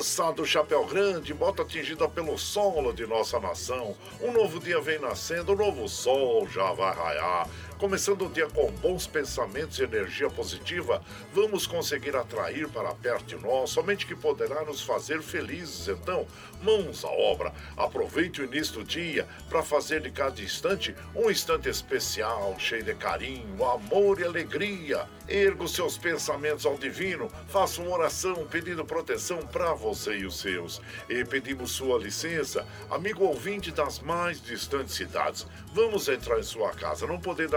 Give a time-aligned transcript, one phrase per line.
[0.00, 3.94] moçada do Chapéu Grande, bota atingida pelo solo de nossa nação.
[4.18, 7.46] Um novo dia vem nascendo, um novo sol já vai raiar.
[7.80, 13.36] Começando o dia com bons pensamentos e energia positiva, vamos conseguir atrair para perto de
[13.36, 15.88] nós somente que poderá nos fazer felizes.
[15.88, 16.26] Então,
[16.62, 17.54] mãos à obra.
[17.78, 22.94] Aproveite o início do dia para fazer de cada instante um instante especial, cheio de
[22.94, 25.08] carinho, amor e alegria.
[25.26, 30.38] Erga os seus pensamentos ao divino, faça uma oração pedindo proteção para você e os
[30.38, 30.82] seus.
[31.08, 35.46] E pedimos sua licença, amigo ouvinte das mais distantes cidades.
[35.72, 37.56] Vamos entrar em sua casa, não podendo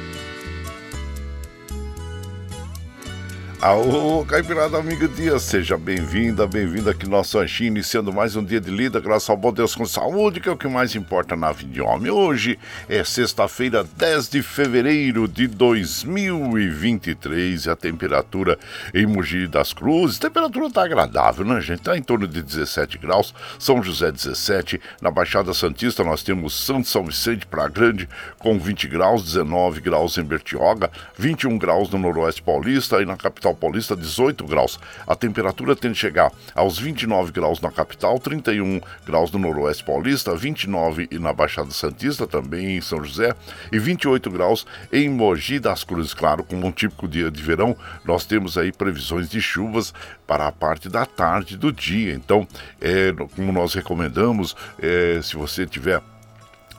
[3.61, 8.59] Alô, Caipirada Amiga Dia, seja bem-vinda, bem-vindo aqui no nosso Anchi, iniciando mais um dia
[8.59, 11.51] de lida, graças ao bom Deus com saúde, que é o que mais importa na
[11.51, 12.09] vida de homem.
[12.09, 12.57] Hoje
[12.89, 18.57] é sexta-feira, 10 de fevereiro de 2023 e a temperatura
[18.95, 21.83] em Mogi das Cruzes, temperatura tá agradável, né, gente?
[21.83, 26.87] Tá em torno de 17 graus, São José 17, na Baixada Santista nós temos Santo
[26.87, 32.41] São Vicente para Grande com 20 graus, 19 graus em Bertioga, 21 graus no Noroeste
[32.41, 34.79] Paulista e na capital paulista 18 graus.
[35.05, 40.35] A temperatura tende a chegar aos 29 graus na capital, 31 graus no noroeste paulista,
[40.35, 43.33] 29 e na Baixada Santista, também em São José,
[43.71, 46.13] e 28 graus em Mogi das Cruzes.
[46.13, 47.75] Claro, como um típico dia de verão,
[48.05, 49.93] nós temos aí previsões de chuvas
[50.25, 52.13] para a parte da tarde do dia.
[52.13, 52.47] Então,
[52.79, 56.01] é, como nós recomendamos, é, se você tiver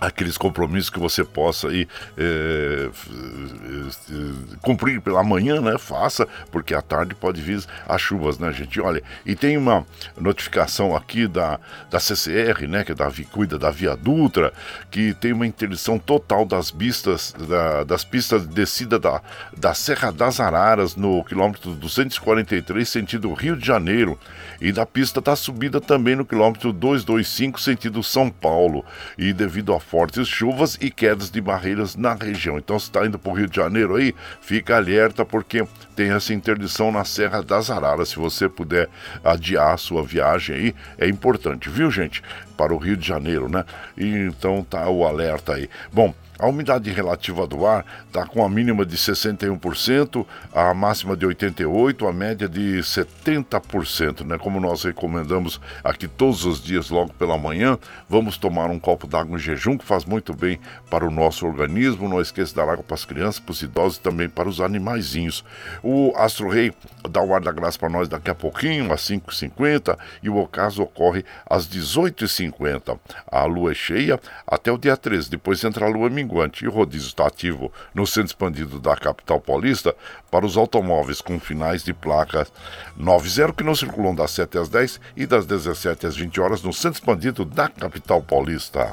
[0.03, 1.87] aqueles compromissos que você possa aí
[2.19, 2.91] é,
[4.61, 5.79] cumprir pela manhã, né?
[5.79, 8.81] Faça, porque à tarde pode vir as chuvas, né, gente?
[8.81, 9.87] Olha, e tem uma
[10.19, 12.83] notificação aqui da, da CCR, né?
[12.83, 14.53] Que é da cuida da Via Dutra,
[14.91, 19.23] que tem uma interdição total das pistas, da, das pistas de descida da,
[19.57, 24.19] da Serra das Araras no quilômetro 243, sentido Rio de Janeiro,
[24.61, 28.85] e da pista da subida também no quilômetro 225, sentido São Paulo.
[29.17, 32.57] E devido a fortes chuvas e quedas de barreiras na região.
[32.57, 36.33] Então, se está indo para o Rio de Janeiro aí, fica alerta porque tem essa
[36.33, 38.09] interdição na Serra das Araras.
[38.09, 38.89] Se você puder
[39.23, 42.23] adiar a sua viagem aí, é importante, viu, gente?
[42.57, 43.67] Para o Rio de Janeiro, né?
[43.95, 45.69] E, então tá o alerta aí.
[45.93, 51.25] Bom, a umidade relativa do ar está com a mínima de 61%, a máxima de
[51.25, 54.37] 88%, a média de 70%, né?
[54.37, 57.79] Como nós recomendamos aqui todos os dias, logo pela manhã,
[58.09, 60.59] vamos tomar um copo d'água em jejum, que faz muito bem
[60.91, 62.09] para o nosso organismo.
[62.09, 65.45] Não esqueça dar água para as crianças, para os idosos e também para os animaizinhos.
[65.81, 66.73] O Astro Rei
[67.09, 70.83] dá o ar da graça para nós daqui a pouquinho, às 5h50, e o ocaso
[70.83, 72.99] ocorre às 18h50.
[73.27, 76.69] A lua é cheia até o dia 13, depois entra a lua minguante minguante e
[76.69, 79.95] o rodízio está ativo no centro expandido da capital paulista
[80.31, 82.53] para os automóveis com finais de placas
[82.97, 86.73] 90 que não circulam das 7 às 10 e das 17 às 20 horas no
[86.73, 88.91] centro expandido da capital paulista.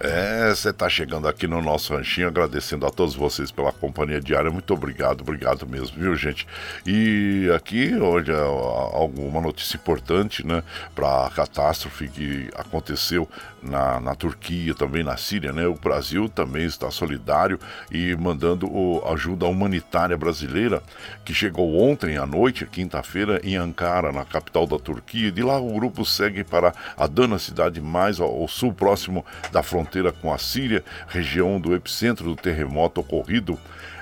[0.00, 4.48] É, você está chegando aqui no nosso ranchinho, agradecendo a todos vocês pela companhia diária.
[4.48, 6.46] Muito obrigado, obrigado mesmo, viu, gente?
[6.86, 10.62] E aqui hoje alguma notícia importante, né,
[10.94, 13.28] para a catástrofe que aconteceu
[13.60, 15.66] na, na Turquia, também na Síria, né?
[15.66, 17.58] O Brasil também está solidário
[17.90, 20.80] e mandando o, ajuda humanitária brasileira
[21.24, 25.32] que chegou ontem à noite, quinta-feira, em Ankara, na capital da Turquia.
[25.32, 29.87] De lá o grupo segue para Adana, cidade mais ao, ao sul, próximo da fronteira
[29.88, 33.58] fronteira com a Síria, região do epicentro do terremoto ocorrido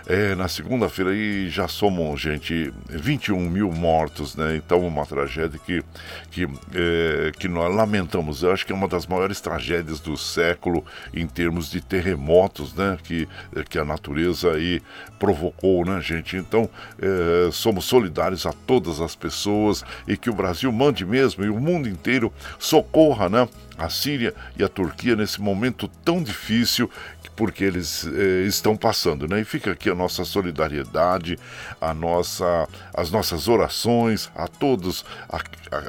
[0.07, 4.55] é, na segunda-feira e já somam, gente, 21 mil mortos, né?
[4.57, 5.83] Então, uma tragédia que,
[6.31, 8.43] que, é, que nós lamentamos.
[8.43, 12.97] Eu acho que é uma das maiores tragédias do século em termos de terremotos, né?
[13.03, 13.29] Que,
[13.69, 14.81] que a natureza aí
[15.19, 16.37] provocou, né, gente?
[16.37, 21.49] Então, é, somos solidários a todas as pessoas e que o Brasil mande mesmo e
[21.49, 23.49] o mundo inteiro socorra, né?
[23.79, 26.91] A Síria e a Turquia nesse momento tão difícil
[27.37, 29.41] porque eles eh, estão passando, né?
[29.41, 31.39] E fica aqui a nossa solidariedade,
[31.79, 35.05] a nossa, as nossas orações a todos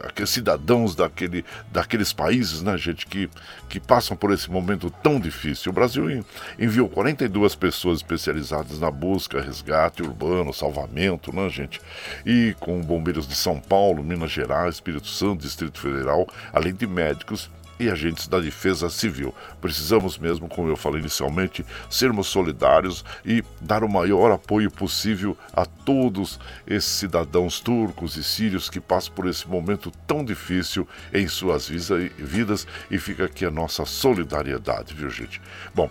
[0.06, 3.30] aqueles cidadãos daquele, daqueles países, né, gente, que,
[3.70, 5.72] que passam por esse momento tão difícil.
[5.72, 6.26] O Brasil
[6.60, 11.80] enviou 42 pessoas especializadas na busca, resgate urbano, salvamento, né, gente?
[12.26, 17.50] E com bombeiros de São Paulo, Minas Gerais, Espírito Santo, Distrito Federal, além de médicos
[17.80, 19.34] e agentes da Defesa Civil.
[19.62, 25.66] Precisamos mesmo, como eu falei inicialmente, sermos solidários e dar o maior apoio possível a
[25.66, 31.68] todos esses cidadãos turcos e sírios que passam por esse momento tão difícil em suas
[31.68, 35.42] vidas e fica aqui a nossa solidariedade, viu gente?
[35.74, 35.90] Bom,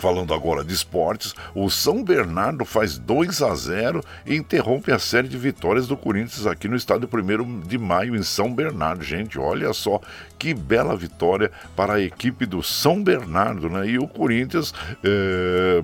[0.00, 5.28] Falando agora de esportes, o São Bernardo faz 2 a 0 e interrompe a série
[5.28, 9.04] de vitórias do Corinthians aqui no estádio 1 de maio em São Bernardo.
[9.04, 10.00] Gente, olha só
[10.38, 13.88] que bela vitória para a equipe do São Bernardo, né?
[13.88, 14.72] E o Corinthians.
[15.04, 15.82] É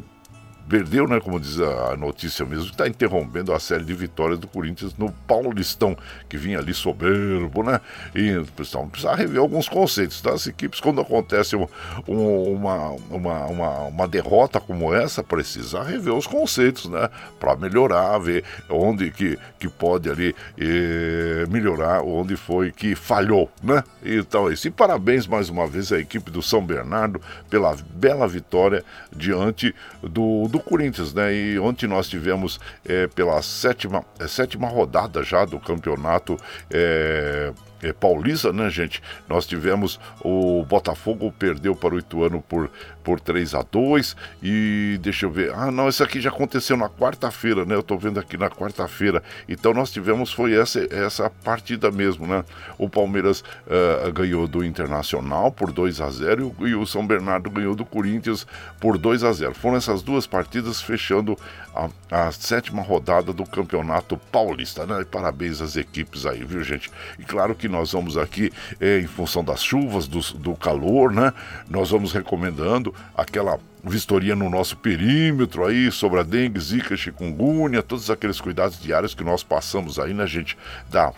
[0.68, 4.96] perdeu, né, como diz a notícia mesmo, está interrompendo a série de vitórias do Corinthians
[4.96, 5.96] no Paulistão,
[6.28, 7.80] que vinha ali soberbo, né?
[8.14, 10.50] E pessoal, precisa rever alguns conceitos das tá?
[10.50, 10.80] equipes.
[10.80, 11.66] Quando acontece um,
[12.08, 17.08] um, uma, uma, uma, uma, derrota como essa, precisa rever os conceitos, né?
[17.38, 23.82] Para melhorar, ver onde que, que pode ali eh, melhorar, onde foi que falhou, né?
[24.04, 29.74] Então, esse parabéns mais uma vez à equipe do São Bernardo pela bela vitória diante
[30.02, 31.34] do, do do Corinthians, né?
[31.34, 36.36] E ontem nós tivemos é, pela sétima, é, sétima rodada já do campeonato.
[36.70, 37.52] É,
[37.86, 39.02] é, paulista, né, gente?
[39.28, 42.70] Nós tivemos o Botafogo perdeu para o Ituano por,
[43.04, 45.52] por 3 a 2 e deixa eu ver.
[45.54, 47.74] Ah, não, isso aqui já aconteceu na quarta-feira, né?
[47.74, 49.22] Eu tô vendo aqui na quarta-feira.
[49.48, 52.44] Então nós tivemos foi essa essa partida mesmo, né?
[52.78, 57.74] O Palmeiras uh, ganhou do Internacional por 2 a 0 e o São Bernardo ganhou
[57.74, 58.46] do Corinthians
[58.80, 59.54] por 2 a 0.
[59.54, 61.38] Foram essas duas partidas fechando
[61.74, 65.04] a, a sétima rodada do Campeonato Paulista, né?
[65.04, 66.90] Parabéns às equipes aí, viu, gente?
[67.18, 71.32] E claro que nós vamos aqui, é, em função das chuvas, do, do calor, né?
[71.68, 78.10] Nós vamos recomendando aquela vistoria no nosso perímetro aí sobre a dengue, zika, chikungunya, todos
[78.10, 80.56] aqueles cuidados diários que nós passamos aí, né, gente?
[80.90, 81.12] Da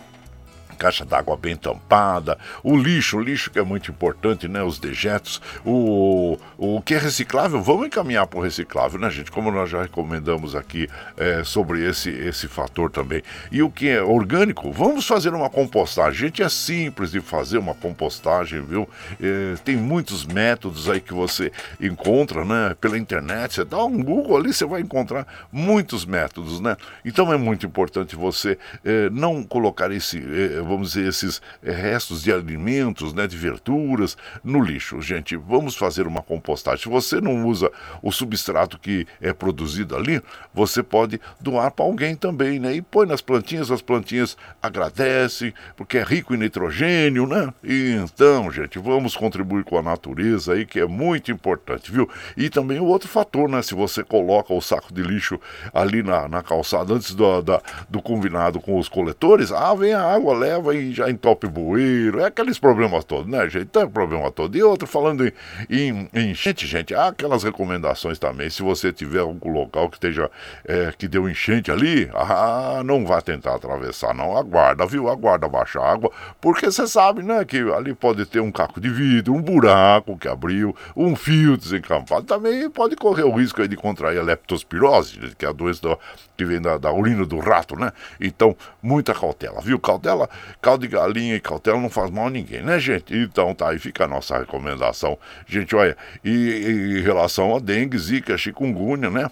[0.79, 4.63] caixa d'água bem tampada, o lixo, o lixo que é muito importante, né?
[4.63, 9.31] Os dejetos, o, o que é reciclável, vamos encaminhar para o reciclável, né, gente?
[9.31, 13.23] Como nós já recomendamos aqui é, sobre esse, esse fator também.
[13.51, 16.21] E o que é orgânico, vamos fazer uma compostagem.
[16.21, 18.89] Gente, é simples de fazer uma compostagem, viu?
[19.21, 22.77] É, tem muitos métodos aí que você encontra, né?
[22.81, 26.77] Pela internet, você dá um Google ali, você vai encontrar muitos métodos, né?
[27.05, 32.23] Então é muito importante você é, não colocar esse é, vamos dizer, esses eh, restos
[32.23, 35.01] de alimentos, né, de verduras, no lixo.
[35.01, 36.83] Gente, vamos fazer uma compostagem.
[36.83, 37.71] Se você não usa
[38.03, 40.23] o substrato que é produzido ali,
[40.53, 42.75] você pode doar para alguém também, né?
[42.75, 47.53] E põe nas plantinhas, as plantinhas agradecem, porque é rico em nitrogênio, né?
[47.63, 52.09] E então, gente, vamos contribuir com a natureza aí, que é muito importante, viu?
[52.37, 53.63] E também o outro fator, né?
[53.63, 55.41] Se você coloca o saco de lixo
[55.73, 60.03] ali na, na calçada antes do, da, do combinado com os coletores, ah, vem a
[60.03, 63.67] água, leva leva e já entope bueiro, é aqueles problemas todos, né, gente?
[63.67, 64.57] Tem problema todo.
[64.57, 65.33] E outro, falando em,
[65.71, 68.51] em, em enchente, gente, há aquelas recomendações também.
[68.51, 70.31] Se você tiver algum local que esteja,
[70.65, 74.37] é, que deu enchente ali, ah, não vá tentar atravessar, não.
[74.37, 75.09] Aguarda, viu?
[75.09, 76.11] Aguarda baixar água,
[76.41, 80.29] porque você sabe, né, que ali pode ter um caco de vidro, um buraco que
[80.29, 82.27] abriu, um fio desencampado.
[82.27, 85.99] Também pode correr o risco de contrair a leptospirose, que é a doença do,
[86.37, 87.93] que vem da, da urina do rato, né?
[88.21, 89.79] Então, muita cautela, viu?
[89.79, 90.29] Cautela
[90.61, 93.17] caldo de galinha e cautela não faz mal a ninguém, né, gente?
[93.17, 95.19] Então tá aí, fica a nossa recomendação.
[95.47, 99.31] Gente, olha, e, e em relação a dengue, zika, chikungunya, né?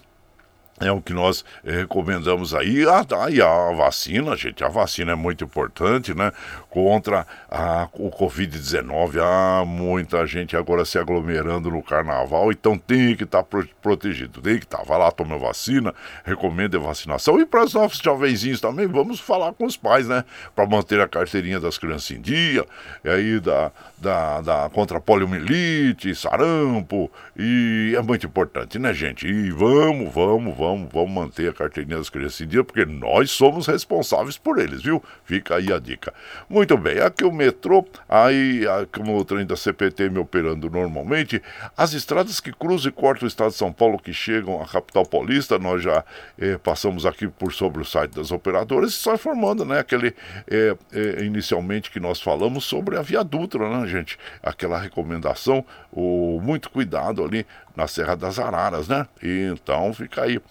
[0.79, 2.87] É o que nós eh, recomendamos aí.
[2.87, 6.31] Ah, tá, e a vacina, gente, a vacina é muito importante, né?
[6.77, 9.19] Contra a, o Covid-19.
[9.19, 14.41] Há muita gente agora se aglomerando no carnaval, então tem que estar tá pro, protegido,
[14.41, 14.77] tem que estar.
[14.77, 14.83] Tá.
[14.83, 15.91] Vai lá, toma vacina,
[16.23, 17.39] recomenda a vacinação.
[17.39, 20.23] E para os nossos jovenzinhos também, vamos falar com os pais, né?
[20.55, 22.63] Para manter a carteirinha das crianças em dia,
[23.03, 29.25] e aí da, da, da contra poliomielite, sarampo, e é muito importante, né, gente?
[29.25, 33.67] E vamos, vamos vamos, vamos manter a carteirinha das crianças em dia, porque nós somos
[33.67, 35.03] responsáveis por eles, viu?
[35.23, 36.13] Fica aí a dica.
[36.49, 41.41] Muito bem, aqui o metrô, aí como o trem da CPT me operando normalmente,
[41.77, 45.05] as estradas que cruzam e cortam o estado de São Paulo, que chegam à capital
[45.05, 46.03] paulista, nós já
[46.39, 50.15] eh, passamos aqui por sobre o site das operadoras e só informando, né, aquele
[50.47, 54.17] eh, eh, inicialmente que nós falamos sobre a Via Dutra, né, gente?
[54.41, 57.45] Aquela recomendação, o muito cuidado ali
[57.75, 59.07] na Serra das Araras, né?
[59.21, 60.41] E então fica aí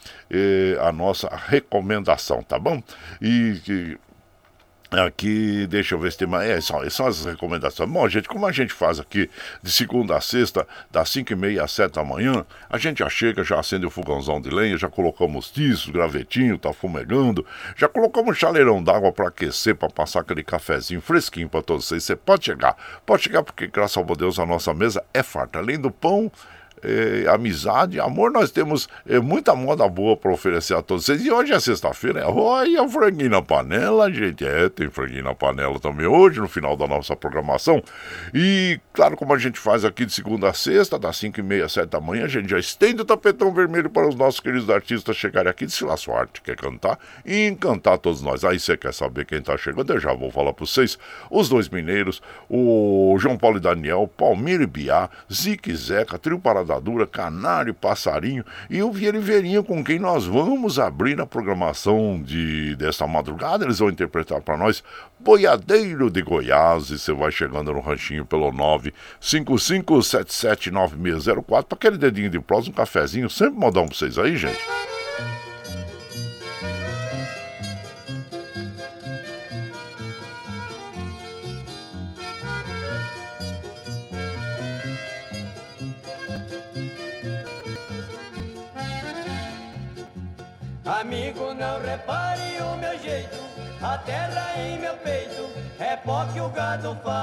[0.80, 2.80] a nossa recomendação, tá bom?
[3.20, 3.98] E que
[4.90, 6.48] Aqui, deixa eu ver se tem mais.
[6.48, 7.90] É, são, são as recomendações.
[7.90, 9.28] Bom, gente, como a gente faz aqui
[9.60, 13.08] de segunda a sexta, das 5 e meia às 7 da manhã, a gente já
[13.08, 17.44] chega, já acende o fogãozão de lenha, já colocamos tiços, gravetinho, tá fumegando,
[17.76, 22.04] já colocamos chaleirão d'água para aquecer, para passar aquele cafezinho fresquinho para todos vocês.
[22.04, 25.58] Você pode chegar, pode chegar, porque graças ao Deus a nossa mesa é farta.
[25.58, 26.30] Além do pão,
[26.82, 31.24] é, amizade, amor, nós temos é, muita moda boa para oferecer a todos vocês.
[31.24, 34.44] E hoje é sexta-feira, é olha franguinho na panela, gente.
[34.44, 37.82] É, tem franguinho na panela também hoje, no final da nossa programação.
[38.34, 41.64] E, claro, como a gente faz aqui de segunda a sexta, das 5 e meia
[41.66, 44.68] às 7 da manhã, a gente já estende o tapetão vermelho para os nossos queridos
[44.70, 45.68] artistas chegarem aqui.
[45.68, 48.44] Se lá sua arte quer cantar e encantar todos nós.
[48.44, 49.92] Aí você quer saber quem está chegando?
[49.92, 50.98] Eu já vou falar para vocês.
[51.30, 56.65] Os dois mineiros, o João Paulo e Daniel, Palmiro e Biá, Zique Zeca, Trio Parada
[57.06, 63.06] Canário, Passarinho e o Vieira Verinha, com quem nós vamos abrir a programação de desta
[63.06, 63.64] madrugada.
[63.64, 64.82] Eles vão interpretar para nós
[65.18, 66.90] Boiadeiro de Goiás.
[66.90, 68.50] E você vai chegando no ranchinho pelo
[69.20, 73.30] 955779604 para aquele dedinho de prós, um cafezinho.
[73.30, 74.60] Sempre modão para vocês aí, gente.
[90.86, 93.36] Amigo, não repare o meu jeito,
[93.82, 95.50] a terra em meu peito
[95.80, 97.16] é pó que o gado faz.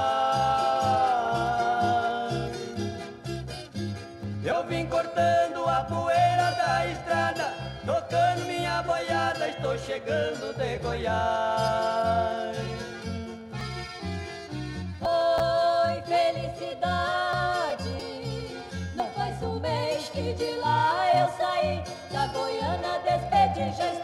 [4.44, 7.54] Eu vim cortando a poeira da estrada,
[7.86, 12.03] tocando minha boiada, estou chegando de Goiás.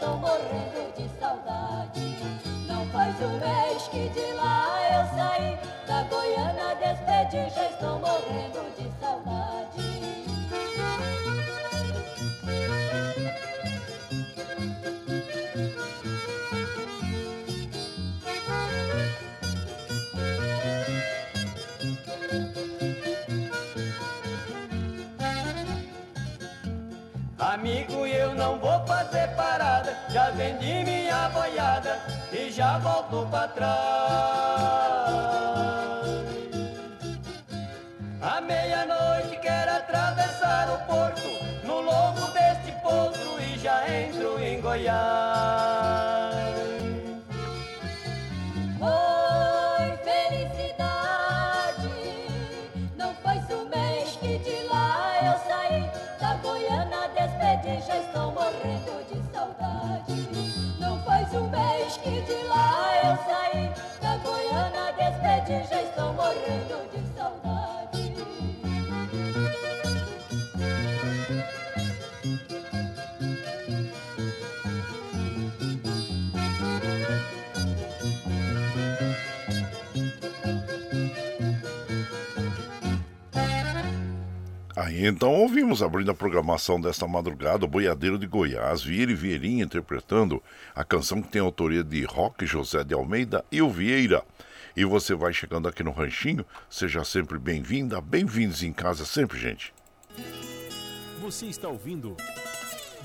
[0.01, 2.17] Estou morrendo de saudade.
[2.67, 8.65] Não faz um mês que de lá eu saí, da Goiânia despedi, já estou morrendo
[8.79, 9.51] de saudade.
[27.37, 27.90] Amigo
[30.31, 31.99] vendi minha boiada
[32.31, 33.71] e já volto pra trás.
[38.21, 41.27] À meia-noite quero atravessar o porto,
[41.63, 45.20] no longo deste poço e já entro em Goiás.
[65.69, 67.50] Já estou morrendo de saudade.
[85.07, 90.41] Então ouvimos abrindo a programação desta madrugada o Boiadeiro de Goiás, Vieira e Vieirinha interpretando
[90.75, 94.23] a canção que tem autoria de Roque José de Almeida e o Vieira
[94.75, 99.73] e você vai chegando aqui no Ranchinho, seja sempre bem-vinda, bem-vindos em casa sempre, gente.
[101.21, 102.15] Você está ouvindo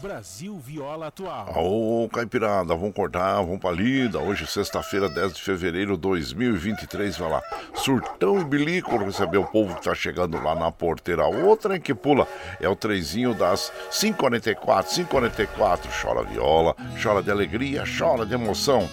[0.01, 1.53] Brasil Viola Atual.
[1.57, 4.19] Ô, Caipirada, vamos cortar, vamos pra lida.
[4.19, 7.43] Hoje, sexta-feira, 10 de fevereiro de 2023, vai lá.
[7.75, 11.27] Surtão e bilico receber o povo que tá chegando lá na porteira.
[11.27, 12.27] Outra que pula
[12.61, 15.81] é o trezinho das 5h44, 5h44.
[16.03, 18.89] Chora viola, chora de alegria, chora de emoção.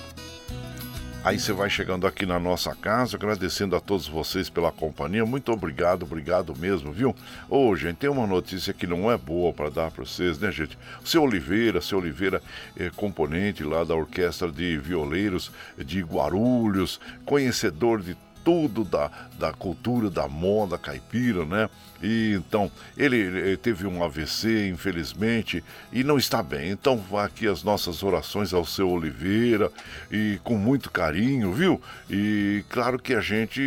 [1.24, 5.26] Aí você vai chegando aqui na nossa casa, agradecendo a todos vocês pela companhia.
[5.26, 7.16] Muito obrigado, obrigado mesmo, viu?
[7.50, 10.52] Ô, oh, gente, tem uma notícia que não é boa para dar para vocês, né,
[10.52, 10.78] gente?
[11.02, 12.42] O seu Oliveira, seu Oliveira
[12.78, 19.10] é componente lá da Orquestra de Violeiros de Guarulhos, conhecedor de tudo da,
[19.40, 21.70] da cultura da moda caipira, né?
[22.02, 26.72] E então, ele, ele, teve um AVC, infelizmente, e não está bem.
[26.72, 29.72] Então, aqui as nossas orações ao seu Oliveira
[30.12, 31.82] e com muito carinho, viu?
[32.10, 33.62] E claro que a gente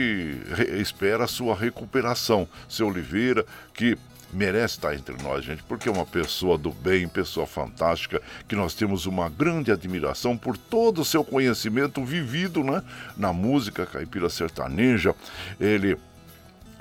[0.79, 2.47] espera a sua recuperação.
[2.69, 3.97] Seu Oliveira, que
[4.33, 8.75] merece estar entre nós, gente, porque é uma pessoa do bem, pessoa fantástica, que nós
[8.75, 12.83] temos uma grande admiração por todo o seu conhecimento vivido né,
[13.17, 15.15] na música caipira sertaneja.
[15.61, 15.97] Ele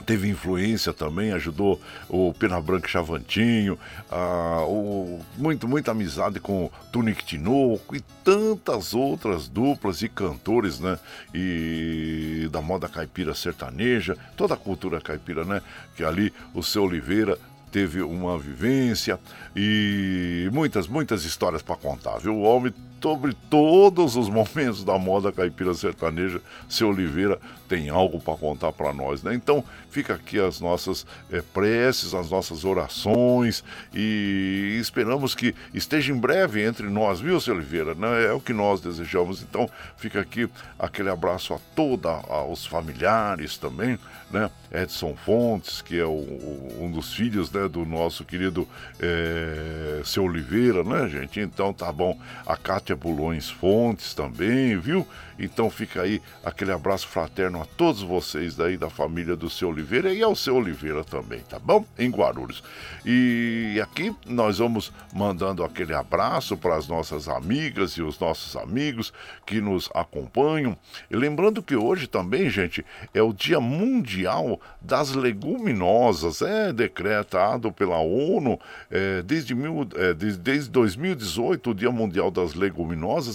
[0.05, 3.77] teve influência também, ajudou o Pena Branca Chavantinho,
[4.67, 10.97] o, muito, muita amizade com Tunic Tinoco e tantas outras duplas e cantores, né?
[11.33, 15.61] E da moda caipira sertaneja, toda a cultura caipira, né?
[15.95, 17.37] Que ali o seu Oliveira
[17.71, 19.19] teve uma vivência
[19.55, 22.35] e muitas, muitas histórias para contar, viu?
[22.35, 22.73] O homem
[23.05, 27.39] sobre todos os momentos da moda caipira sertaneja, seu Oliveira
[27.69, 29.35] tem algo para contar para nós, né?
[29.35, 33.63] Então fica aqui as nossas é, preces, as nossas orações
[33.93, 37.93] e esperamos que esteja em breve entre nós, viu, seu Oliveira?
[37.93, 38.25] Né?
[38.25, 39.43] É o que nós desejamos.
[39.43, 42.11] Então fica aqui aquele abraço a todos
[42.49, 43.99] os familiares também,
[44.31, 44.49] né?
[44.71, 48.67] Edson Fontes, que é o, um dos filhos né, do nosso querido
[48.99, 51.39] é, seu Oliveira, né, gente?
[51.39, 52.19] Então tá bom.
[52.45, 55.07] A Cátia Bulões Fontes também, viu?
[55.37, 60.13] Então fica aí aquele abraço fraterno a todos vocês daí da família do seu Oliveira
[60.13, 61.85] e ao seu Oliveira também, tá bom?
[61.97, 62.63] Em Guarulhos.
[63.05, 69.11] E aqui nós vamos mandando aquele abraço para as nossas amigas e os nossos amigos
[69.45, 70.77] que nos acompanham.
[71.11, 77.97] E lembrando que hoje também, gente, é o Dia Mundial das Leguminosas, é decretado pela
[77.97, 81.71] ONU é, desde, mil, é, desde 2018.
[81.71, 82.74] O Dia Mundial das Leguminosas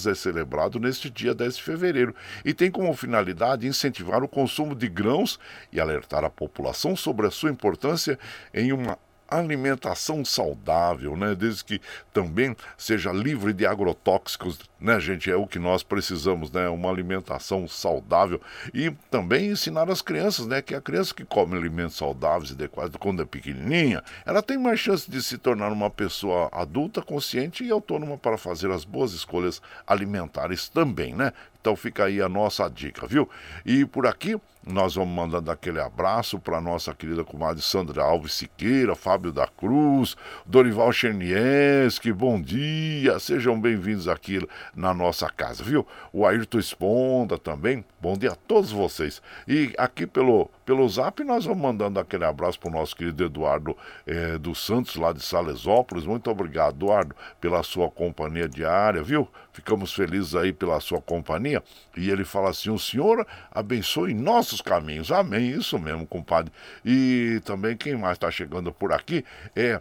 [0.07, 4.89] é celebrado neste dia 10 de fevereiro e tem como finalidade incentivar o consumo de
[4.89, 5.39] grãos
[5.73, 8.19] e alertar a população sobre a sua importância
[8.53, 8.99] em uma
[9.31, 11.35] alimentação saudável, né?
[11.35, 11.81] Desde que
[12.13, 15.31] também seja livre de agrotóxicos, né, gente?
[15.31, 16.69] É o que nós precisamos, né?
[16.69, 18.41] Uma alimentação saudável
[18.75, 20.61] e também ensinar as crianças, né?
[20.61, 24.81] Que a criança que come alimentos saudáveis e adequados quando é pequenininha, ela tem mais
[24.81, 29.63] chance de se tornar uma pessoa adulta, consciente e autônoma para fazer as boas escolhas
[29.87, 31.33] alimentares também, né?
[31.61, 33.29] Então fica aí a nossa dica, viu?
[33.65, 38.95] E por aqui nós vamos mandando aquele abraço para nossa querida comadre Sandra Alves Siqueira,
[38.95, 45.87] Fábio da Cruz, Dorival Chernieski, bom dia, sejam bem-vindos aqui na nossa casa, viu?
[46.13, 49.23] O Ayrton Esponda também, bom dia a todos vocês.
[49.49, 53.77] E aqui pelo, pelo zap nós vamos mandando aquele abraço para o nosso querido Eduardo
[54.07, 56.07] eh, dos Santos, lá de Salesópolis.
[56.07, 59.27] Muito obrigado, Eduardo, pela sua companhia diária, viu?
[59.53, 61.61] Ficamos felizes aí pela sua companhia.
[61.97, 65.11] E ele fala assim: o Senhor abençoe nossos caminhos.
[65.11, 65.51] Amém.
[65.51, 66.53] Isso mesmo, compadre.
[66.85, 69.25] E também quem mais está chegando por aqui
[69.57, 69.81] é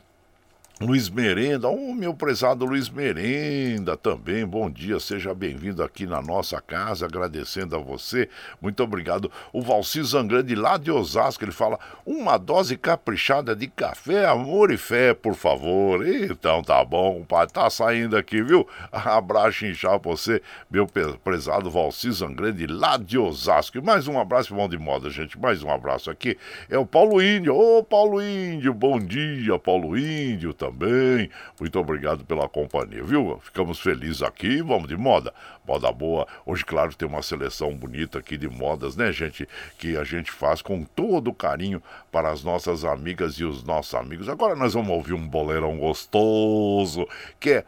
[0.81, 6.21] Luiz Merenda, o oh, meu prezado Luiz Merenda também, bom dia, seja bem-vindo aqui na
[6.21, 8.29] nossa casa, agradecendo a você,
[8.61, 9.29] muito obrigado.
[9.51, 14.77] O Valci Zangrande lá de Osasco, ele fala, uma dose caprichada de café, amor e
[14.77, 16.07] fé, por favor.
[16.07, 18.65] Então tá bom, pai, tá saindo aqui, viu?
[18.89, 20.87] Abraço inchar pra você, meu
[21.21, 23.77] prezado Valci Zangrande lá de Osasco.
[23.77, 26.37] E mais um abraço, bom de moda, gente, mais um abraço aqui.
[26.69, 31.29] É o Paulo Índio, ô oh, Paulo Índio, bom dia, Paulo Índio, também também.
[31.59, 33.39] Muito obrigado pela companhia, viu?
[33.43, 34.61] Ficamos felizes aqui.
[34.61, 35.33] Vamos de moda.
[35.67, 36.27] Moda boa.
[36.45, 39.47] Hoje, claro, tem uma seleção bonita aqui de modas, né, gente?
[39.77, 44.29] Que a gente faz com todo carinho para as nossas amigas e os nossos amigos.
[44.29, 47.07] Agora nós vamos ouvir um boleirão gostoso,
[47.39, 47.65] que é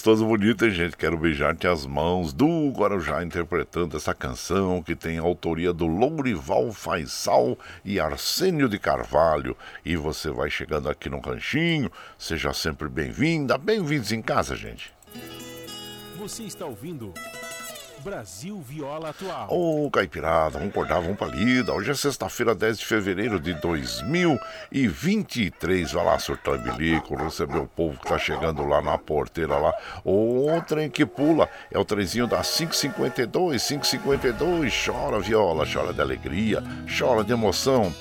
[0.09, 0.97] Gostoso, bonito, gente?
[0.97, 6.73] Quero beijar-te as mãos do Guarujá interpretando essa canção que tem a autoria do Lourival
[6.73, 9.55] Faisal e Arsênio de Carvalho.
[9.85, 14.90] E você vai chegando aqui no ranchinho, seja sempre bem-vinda, bem-vindos em casa, gente.
[16.16, 17.12] Você está ouvindo
[18.01, 19.49] Brasil Viola Atual.
[19.51, 21.73] Ô, oh, Caipirada, vamos acordar, vamos pra lida.
[21.73, 25.93] Hoje é sexta-feira, 10 de fevereiro de 2023.
[25.93, 29.75] Vai lá, surtão e bilico, receber o povo que tá chegando lá na porteira lá.
[30.05, 34.87] O trem que pula é o trenzinho da 552, 552.
[34.87, 36.65] Chora viola, chora de alegria,
[36.99, 37.93] chora de emoção.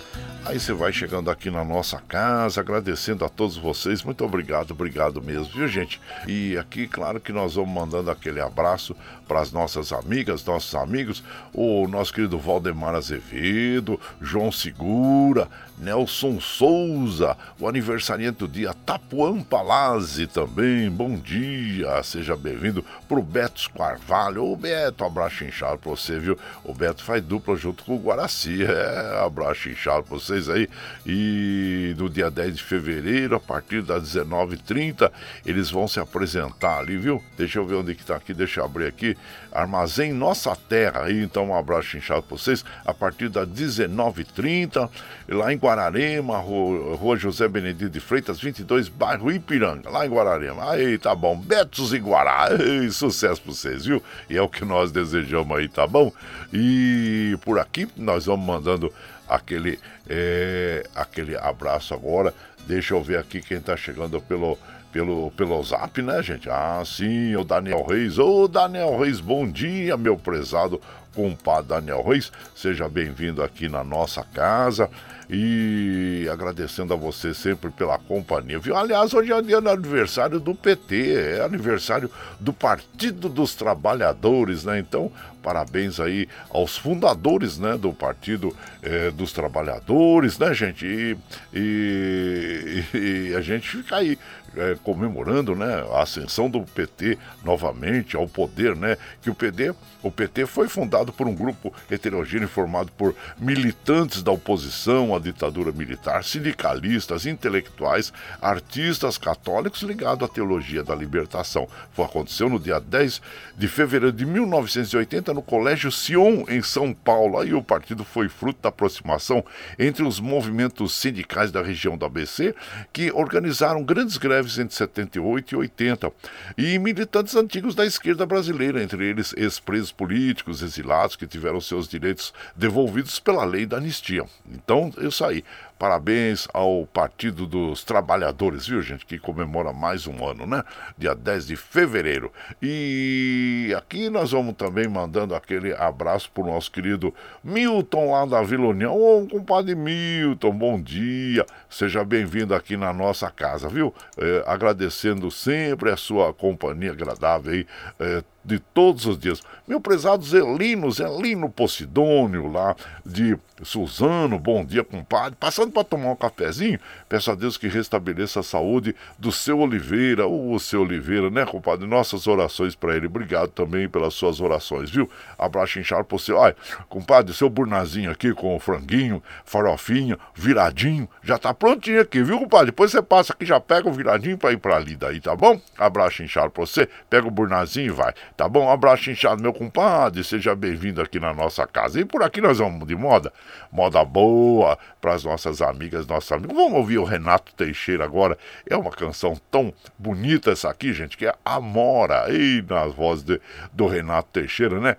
[0.47, 4.01] Aí você vai chegando aqui na nossa casa, agradecendo a todos vocês.
[4.01, 5.99] Muito obrigado, obrigado mesmo, viu, gente?
[6.25, 8.95] E aqui, claro que nós vamos mandando aquele abraço
[9.27, 11.23] para as nossas amigas, nossos amigos,
[11.53, 15.47] o nosso querido Valdemar Azevedo, João Segura,
[15.77, 23.69] Nelson Souza, o aniversariante do dia, Tapuã Palazzi também, bom dia, seja bem-vindo pro Beto
[23.77, 26.37] Carvalho, ô Beto, abraço inchado pra você, viu?
[26.63, 30.67] O Beto faz dupla junto com o Guaraci, é, abraço inchado pra vocês aí,
[31.05, 35.11] e no dia 10 de fevereiro, a partir das 19h30,
[35.45, 37.23] eles vão se apresentar ali, viu?
[37.37, 39.15] Deixa eu ver onde que tá aqui, deixa eu abrir aqui,
[39.51, 44.89] Armazém Nossa Terra, aí, então um abraço inchado pra vocês, a partir das 19h30,
[45.29, 50.71] lá em Guararema, Rua José Benedito de Freitas, 22, bairro Ipiranga, lá em Guararema.
[50.71, 51.37] Aí, tá bom.
[51.37, 52.47] Betos e Guará.
[52.57, 54.01] Ei, sucesso pra vocês, viu?
[54.29, 56.09] E é o que nós desejamos aí, tá bom?
[56.53, 58.93] E por aqui nós vamos mandando
[59.27, 59.77] aquele,
[60.07, 62.33] é, aquele abraço agora.
[62.65, 64.57] Deixa eu ver aqui quem tá chegando pelo
[64.89, 66.49] pelo, pelo zap, né, gente?
[66.49, 68.17] Ah, sim, o Daniel Reis.
[68.17, 70.81] Ô, Daniel Reis, bom dia, meu prezado
[71.13, 72.31] compadre Daniel Reis.
[72.55, 74.89] Seja bem-vindo aqui na nossa casa
[75.29, 78.59] e agradecendo a você sempre pela companhia.
[78.59, 78.75] Viu?
[78.75, 82.09] Aliás, hoje é dia do aniversário do PT, é aniversário
[82.39, 84.79] do Partido dos Trabalhadores, né?
[84.79, 85.11] Então,
[85.47, 90.85] parabéns aí aos fundadores, né, do Partido é, dos Trabalhadores, né, gente?
[90.85, 91.17] E,
[91.53, 94.19] e, e, a gente fica aí
[94.57, 98.97] é, comemorando, né, a ascensão do PT novamente ao poder, né?
[99.21, 104.31] Que o PT, o PT foi fundado por um grupo heterogêneo formado por militantes da
[104.31, 111.69] oposição à ditadura militar, sindicalistas, intelectuais, artistas católicos ligados à teologia da libertação.
[111.93, 113.21] Foi aconteceu no dia 10
[113.57, 117.39] de fevereiro de 1980 no Colégio Sion em São Paulo.
[117.39, 119.45] Aí o partido foi fruto da aproximação
[119.77, 122.55] entre os movimentos sindicais da região do ABC,
[122.91, 126.11] que organizaram grandes greves entre 78 e 80,
[126.57, 132.33] e militantes antigos da esquerda brasileira, entre eles ex-presos políticos, exilados que tiveram seus direitos
[132.55, 134.25] devolvidos pela lei da anistia.
[134.51, 135.43] Então, isso aí.
[135.77, 140.63] Parabéns ao Partido dos Trabalhadores, viu, gente, que comemora mais um ano, né?
[140.97, 142.31] Dia 10 de fevereiro.
[142.61, 147.13] E aqui nós vamos também mandando aquele abraço pro nosso querido
[147.43, 148.95] Milton lá da Vila União.
[148.95, 151.45] Ô, compadre Milton, bom dia.
[151.69, 153.93] Seja bem-vindo aqui na nossa casa, viu?
[154.17, 157.67] É, agradecendo sempre a sua companhia agradável aí.
[157.99, 159.43] É, de todos os dias.
[159.67, 162.73] Meu prezado Zelino, Zelino Posidônio, lá
[163.05, 165.35] de Suzano, bom dia, compadre.
[165.37, 166.79] Passando para tomar um cafezinho,
[167.09, 171.85] peço a Deus que restabeleça a saúde do seu Oliveira, o seu Oliveira, né, compadre?
[171.85, 173.07] Nossas orações para ele.
[173.07, 175.09] Obrigado também pelas suas orações, viu?
[175.37, 176.41] Abraço inchado pro seu.
[176.41, 176.55] Ai,
[176.87, 182.67] compadre, seu burnazinho aqui com o franguinho, farofinha, viradinho, já tá prontinho aqui, viu, compadre?
[182.67, 185.59] Depois você passa aqui, já pega o viradinho para ir para ali daí, tá bom?
[185.77, 188.13] Abraço inchado pra você, pega o burnazinho e vai.
[188.37, 188.67] Tá bom?
[188.67, 190.23] Um abraço inchado, meu compadre.
[190.23, 191.99] Seja bem-vindo aqui na nossa casa.
[191.99, 193.33] E por aqui nós vamos de moda.
[193.71, 196.55] Moda boa para as nossas amigas, nossos amigos.
[196.55, 198.37] Vamos ouvir o Renato Teixeira agora.
[198.69, 202.31] É uma canção tão bonita essa aqui, gente, que é Amora.
[202.31, 203.41] E nas vozes de,
[203.73, 204.97] do Renato Teixeira, né?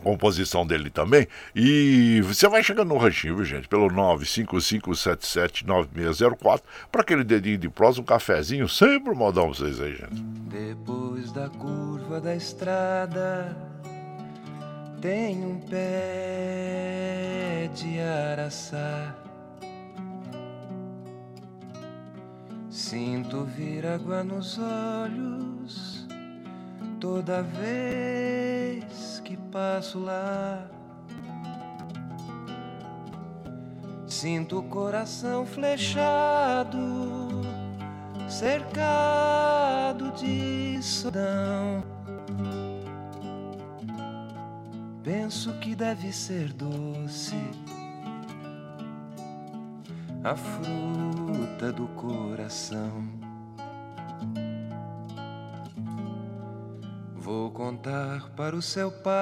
[0.00, 1.28] Composição dele também.
[1.54, 3.68] E você vai chegando no ranchinho, viu, gente?
[3.68, 10.22] Pelo 955779604 para aquele dedinho de prosa, um cafezinho, sempre modão vocês aí, gente.
[10.50, 13.56] Depois da curva da estrada
[15.00, 19.14] tem um pé de araçá.
[22.70, 26.01] Sinto vir água nos olhos
[27.02, 30.64] toda vez que passo lá.
[34.06, 36.78] Sinto o coração flechado,
[38.28, 41.82] cercado de solidão.
[45.02, 47.34] Penso que deve ser doce
[50.22, 53.21] a fruta do coração.
[57.24, 59.14] Vou contar para o seu pai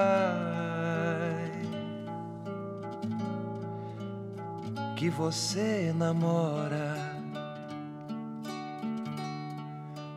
[4.97, 6.97] que você namora.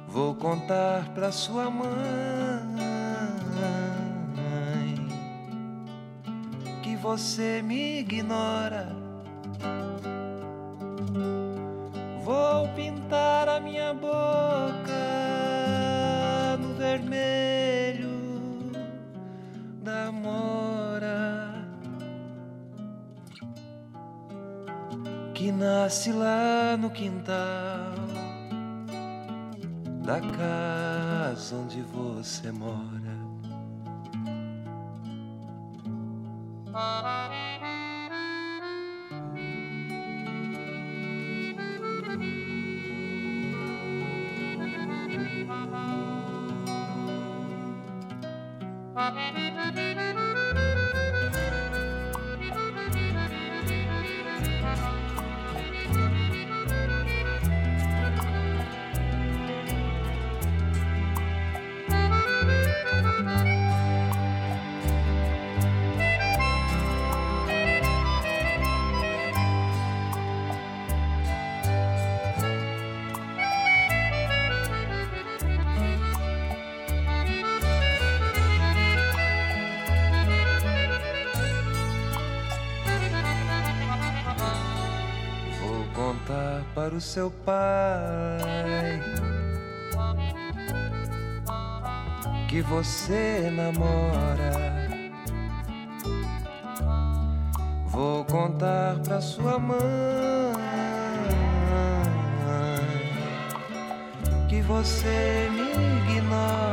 [0.08, 1.92] Vou contar para sua mãe
[6.82, 8.96] que você me ignora.
[12.24, 15.33] Vou pintar a minha boca
[25.84, 27.94] nasce lá no quintal
[30.06, 32.93] da casa onde você mora.
[87.04, 89.00] Seu pai
[92.48, 94.54] que você namora.
[97.88, 99.78] Vou contar para sua mãe
[104.50, 106.73] que você me ignora.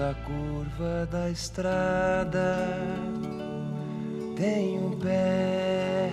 [0.00, 2.56] Da curva da estrada
[4.34, 6.10] tem um pé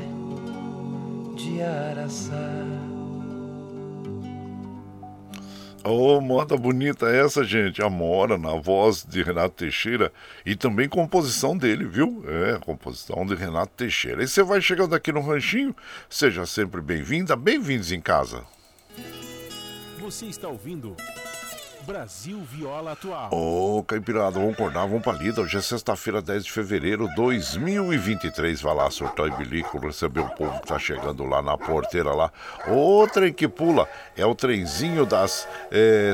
[1.37, 2.65] de araçá.
[5.85, 7.81] Ô, moda bonita essa, gente.
[7.81, 10.11] Amora, na voz de Renato Teixeira
[10.45, 12.25] e também composição dele, viu?
[12.27, 14.21] É, composição de Renato Teixeira.
[14.21, 15.73] E você vai chegando aqui no Ranchinho,
[16.09, 18.43] seja sempre bem-vinda, bem-vindos em casa.
[19.97, 20.93] Você está ouvindo
[21.85, 23.29] Brasil Viola Atual.
[23.31, 25.41] Ô, Caipirada, vamos acordar, vamos pra lida.
[25.41, 28.61] Hoje é sexta-feira, 10 de fevereiro de 2023.
[28.61, 32.31] Vai lá, surtar e bilico, receber o povo que tá chegando lá na porteira lá.
[32.67, 33.87] Ô, trem que pula.
[34.15, 35.47] É o trenzinho das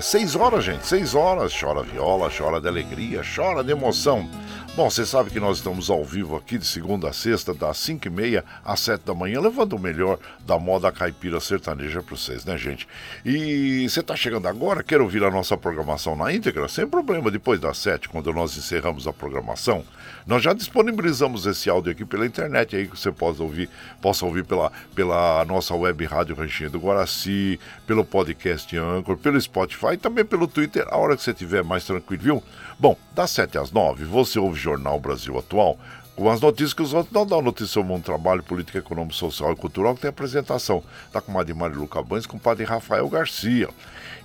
[0.01, 0.85] 6 horas, gente.
[0.85, 1.53] 6 horas.
[1.59, 4.29] Chora viola, chora de alegria, chora de emoção.
[4.75, 8.07] Bom, você sabe que nós estamos ao vivo aqui de segunda a sexta, das 5
[8.07, 12.43] e meia às 7 da manhã, levando o melhor da moda caipira sertaneja para vocês,
[12.43, 12.87] né, gente?
[13.23, 16.67] E você está chegando agora, quer ouvir a nossa programação na íntegra?
[16.67, 19.83] Sem problema, depois das 7, quando nós encerramos a programação,
[20.25, 23.69] nós já disponibilizamos esse áudio aqui pela internet, aí que você possa ouvir,
[24.01, 29.93] possa ouvir pela, pela nossa web rádio Ranchinho do Guaraci, pelo podcast Anchor, pelo Spotify
[29.93, 32.43] e também pelo Twitter, a hora que você estiver mais tranquilo, viu?
[32.79, 35.77] Bom, das 7 às 9, você ouve Jornal Brasil Atual,
[36.15, 39.15] com as notícias que os outros não dão notícia sobre o mundo, trabalho, política, econômica,
[39.15, 43.69] social e cultural, que tem apresentação da comadre Marilu Cabanes com o padre Rafael Garcia.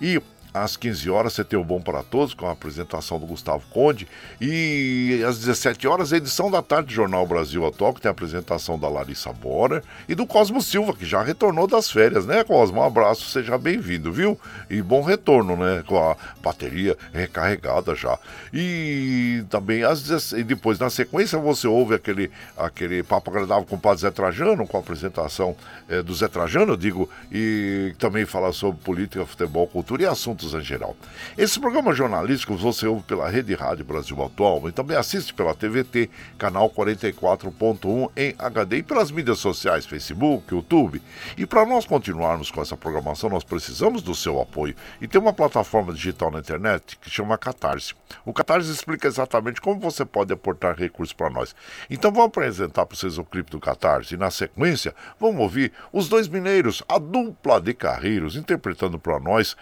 [0.00, 0.20] E
[0.52, 4.08] às 15 horas você tem o Bom para Todos, com a apresentação do Gustavo Conde.
[4.40, 8.12] E às 17 horas, a edição da tarde do Jornal Brasil Atual, que tem a
[8.12, 12.80] apresentação da Larissa Bora e do Cosmo Silva, que já retornou das férias, né, Cosmo?
[12.80, 14.38] Um abraço, seja bem-vindo, viu?
[14.70, 15.82] E bom retorno, né?
[15.86, 18.18] Com a bateria recarregada já.
[18.52, 23.76] E também, às 16, e depois, na sequência, você ouve aquele, aquele papo agradável com
[23.76, 25.56] o Padre Zé Trajano, com a apresentação
[25.88, 30.06] eh, do Zé Trajano, eu digo, e também fala sobre política, futebol, cultura e
[30.38, 30.96] assuntos em geral.
[31.36, 36.08] Esse programa jornalístico você ouve pela Rede Rádio Brasil Atual e também assiste pela TVT,
[36.38, 41.02] canal 44.1 em HD e pelas mídias sociais, Facebook, YouTube.
[41.36, 44.74] E para nós continuarmos com essa programação, nós precisamos do seu apoio.
[45.00, 47.94] E tem uma plataforma digital na internet que chama Catarse.
[48.24, 51.54] O Catarse explica exatamente como você pode aportar recursos para nós.
[51.90, 56.08] Então vamos apresentar para vocês o clipe do Catarse e na sequência vamos ouvir os
[56.08, 59.56] dois mineiros, a dupla de carreiros, interpretando para nós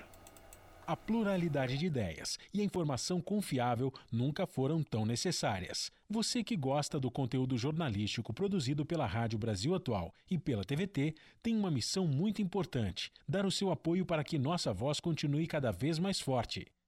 [0.86, 5.92] A pluralidade de ideias e a informação confiável nunca foram tão necessárias.
[6.08, 11.58] Você que gosta do conteúdo jornalístico produzido pela Rádio Brasil Atual e pela TVT tem
[11.58, 15.98] uma missão muito importante: dar o seu apoio para que nossa voz continue cada vez
[15.98, 16.68] mais forte.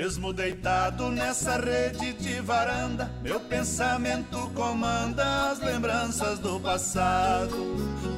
[0.00, 7.76] Mesmo deitado nessa rede de varanda, meu pensamento comanda as lembranças do passado.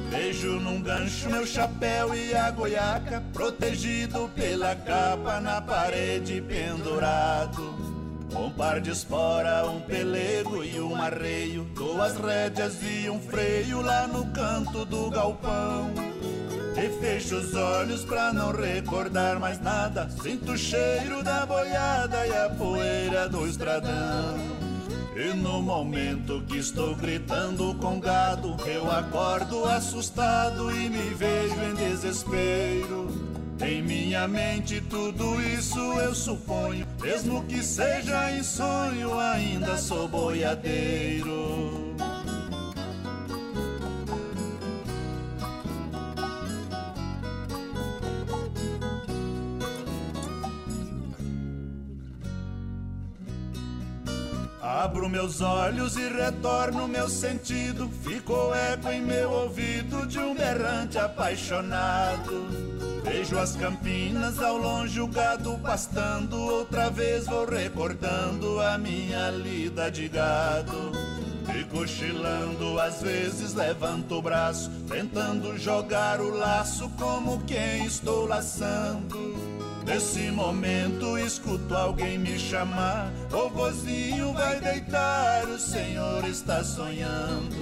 [0.09, 7.75] Vejo num gancho meu chapéu e a goiaca, protegido pela capa na parede pendurado.
[8.33, 14.07] Um par de espora, um pelego e um arreio, duas rédeas e um freio lá
[14.07, 16.12] no canto do galpão.
[16.75, 20.09] E fecho os olhos pra não recordar mais nada.
[20.21, 24.35] Sinto o cheiro da boiada e a poeira do estradão.
[25.15, 31.75] E no momento que estou gritando com gado, eu acordo assustado e me vejo em
[31.75, 33.07] desespero.
[33.61, 41.62] Em minha mente tudo isso eu suponho, mesmo que seja em sonho, ainda sou boiadeiro.
[54.83, 57.89] Abro meus olhos e retorno meu sentido.
[58.03, 62.47] Ficou eco em meu ouvido de um berrante apaixonado.
[63.01, 66.37] Vejo as campinas ao longe, o gado pastando.
[66.37, 70.91] Outra vez vou recordando a minha lida de gado.
[71.57, 79.52] E cochilando, às vezes levanto o braço, tentando jogar o laço como quem estou laçando.
[79.85, 83.11] Nesse momento escuto alguém me chamar.
[83.31, 87.55] O vozinho vai deitar, o senhor está sonhando.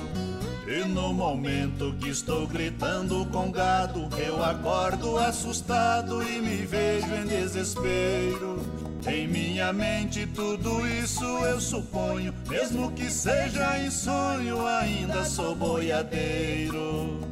[0.68, 7.26] E no momento que estou gritando com gado, eu acordo assustado e me vejo em
[7.26, 8.60] desespero.
[9.06, 17.31] Em minha mente tudo isso eu suponho, mesmo que seja em sonho, ainda sou boiadeiro.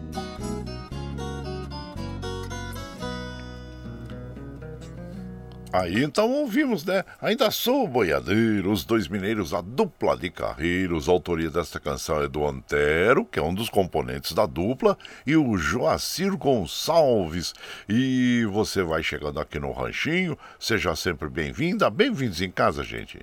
[5.71, 7.03] Aí então ouvimos, né?
[7.21, 11.07] Ainda sou boiadeiro, os dois mineiros, a dupla de carreiros.
[11.07, 14.97] A autoria desta canção é do Antero, que é um dos componentes da dupla,
[15.27, 17.53] e o Joacir Gonçalves.
[17.87, 21.87] E você vai chegando aqui no Ranchinho, seja sempre bem-vinda.
[21.89, 23.19] Bem-vindos em casa, gente.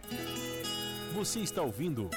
[1.15, 2.09] Você está ouvindo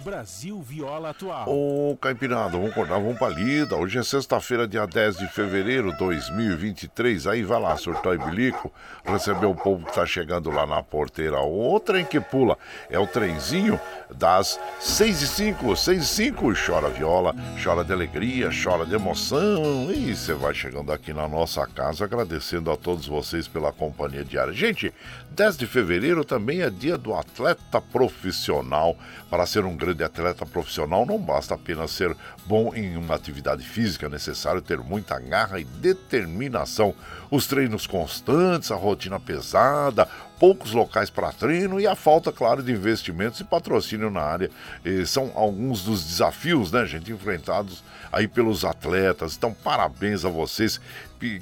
[0.00, 1.46] Brasil Viola Atual.
[1.46, 3.76] Ô, Caipirada, vamos acordar, vamos pra lida.
[3.76, 7.26] Hoje é sexta-feira, dia 10 de fevereiro de 2023.
[7.26, 8.72] Aí vai lá, surtar e bilico,
[9.04, 11.40] receber o povo que tá chegando lá na porteira.
[11.40, 12.56] O trem que pula
[12.88, 13.78] é o trenzinho
[14.14, 16.52] das 6 e 5, 6 e 5.
[16.66, 19.90] Chora viola, chora de alegria, chora de emoção.
[19.92, 24.52] E você vai chegando aqui na nossa casa, agradecendo a todos vocês pela companhia diária.
[24.54, 24.92] Gente,
[25.32, 28.96] 10 de fevereiro também é dia do atleta profissional.
[29.28, 32.16] Para ser um grande atleta profissional, não basta apenas ser
[32.46, 36.94] bom em uma atividade física, é necessário ter muita garra e determinação.
[37.30, 42.72] Os treinos constantes, a rotina pesada, poucos locais para treino e a falta, claro, de
[42.72, 44.50] investimentos e patrocínio na área.
[44.84, 49.36] E são alguns dos desafios, né, gente, enfrentados aí pelos atletas.
[49.36, 50.80] Então, parabéns a vocês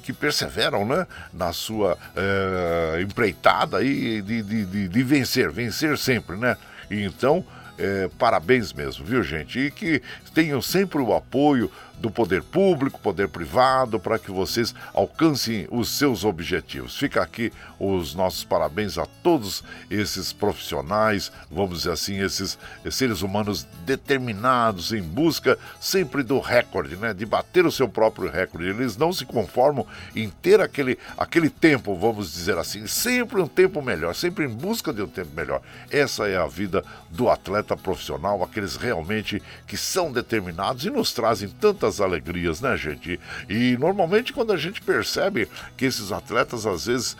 [0.03, 6.35] que perseveram, né, na sua é, empreitada aí de, de, de, de vencer, vencer sempre,
[6.35, 6.57] né?
[6.91, 7.45] Então,
[7.79, 9.57] é, parabéns mesmo, viu, gente?
[9.57, 10.01] E que
[10.33, 16.23] tenham sempre o apoio do poder público, poder privado, para que vocês alcancem os seus
[16.23, 16.97] objetivos.
[16.97, 22.57] Fica aqui os nossos parabéns a todos esses profissionais, vamos dizer assim, esses
[22.89, 27.13] seres humanos determinados em busca sempre do recorde, né?
[27.13, 28.69] De bater o seu próprio recorde.
[28.69, 29.85] Eles não se conformam
[30.15, 34.93] em ter aquele, aquele tempo, vamos dizer assim, sempre um tempo melhor, sempre em busca
[34.93, 35.61] de um tempo melhor.
[35.89, 41.49] Essa é a vida do atleta profissional, aqueles realmente que são determinados e nos trazem
[41.49, 43.19] tantas tantas alegrias, né, gente?
[43.49, 47.17] E normalmente quando a gente percebe que esses atletas às vezes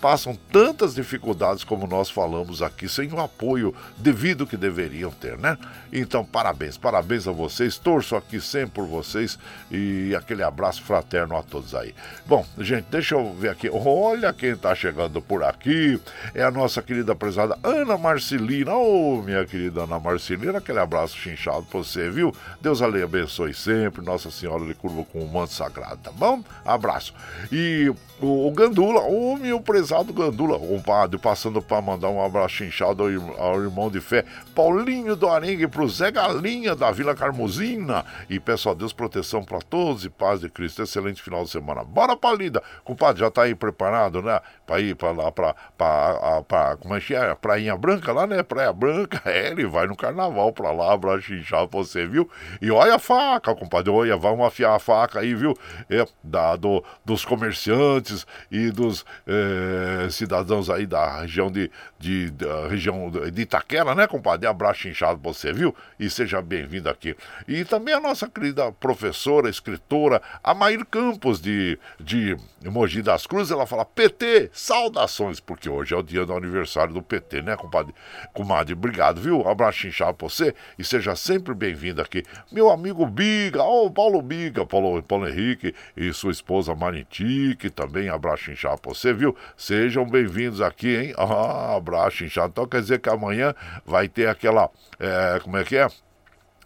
[0.00, 5.56] passam tantas dificuldades como nós falamos aqui, sem o apoio devido que deveriam ter, né?
[5.92, 9.38] Então, parabéns, parabéns a vocês, torço aqui sempre por vocês
[9.70, 11.94] e aquele abraço fraterno a todos aí.
[12.26, 16.00] Bom, gente, deixa eu ver aqui, olha quem tá chegando por aqui,
[16.34, 21.16] é a nossa querida prezada Ana Marcelina, ô oh, minha querida Ana Marcelina, aquele abraço
[21.16, 22.34] chinchado pra você, viu?
[22.60, 26.42] Deus ali abençoe sempre, Nossa Senhora lhe curva com o manto sagrado, tá bom?
[26.64, 27.14] Abraço.
[27.50, 29.02] E o, o Gandula,
[29.38, 33.04] o meu prezado Gandula, compadre, passando para mandar um abraço chinchado
[33.38, 34.24] ao, irmão de fé,
[34.54, 38.04] Paulinho do Arengue, pro Zé Galinha da Vila Carmosina.
[38.28, 40.82] E peço a Deus proteção para todos e paz de Cristo.
[40.82, 41.84] Excelente final de semana.
[41.84, 42.62] Bora pra lida.
[42.82, 44.40] Compadre, já tá aí preparado, né?
[44.66, 47.34] Pra ir pra lá, pra, como é que é?
[47.34, 48.42] Prainha Branca lá, né?
[48.42, 49.22] Praia Branca.
[49.28, 52.30] É, ele vai no carnaval pra lá, abraço chinchado pra você, viu?
[52.62, 55.54] E olha a faca, compadre, olha, vamos afiar a faca aí, viu?
[55.90, 62.66] É, da, do, dos comerciantes e dos é, cidadãos aí da região de, de, da
[62.66, 64.46] região de Itaquera, né, compadre?
[64.46, 65.76] Abraço inchado pra você, viu?
[66.00, 67.14] E seja bem-vindo aqui.
[67.46, 73.66] E também a nossa querida professora, escritora, Amair Campos, de, de Mogi das Cruzes, ela
[73.66, 77.94] fala: PT, saudações, porque hoje é o dia do aniversário do PT, né, compadre?
[78.32, 79.48] Comadre, obrigado, viu?
[79.48, 82.24] Abraço inchado pra você e seja sempre bem-vindo aqui.
[82.50, 88.08] Meu amigo Biga, ô oh, Paulo Biga, Paulo, Paulo Henrique e sua esposa Marintique, também
[88.08, 89.36] abraço inchado pra você, viu?
[89.56, 91.14] Sejam bem-vindos aqui, hein?
[91.16, 92.48] Ah, abraço inchado.
[92.48, 93.54] Então quer dizer que amanhã
[93.86, 94.68] vai ter aquela.
[94.98, 95.88] É, como é que é?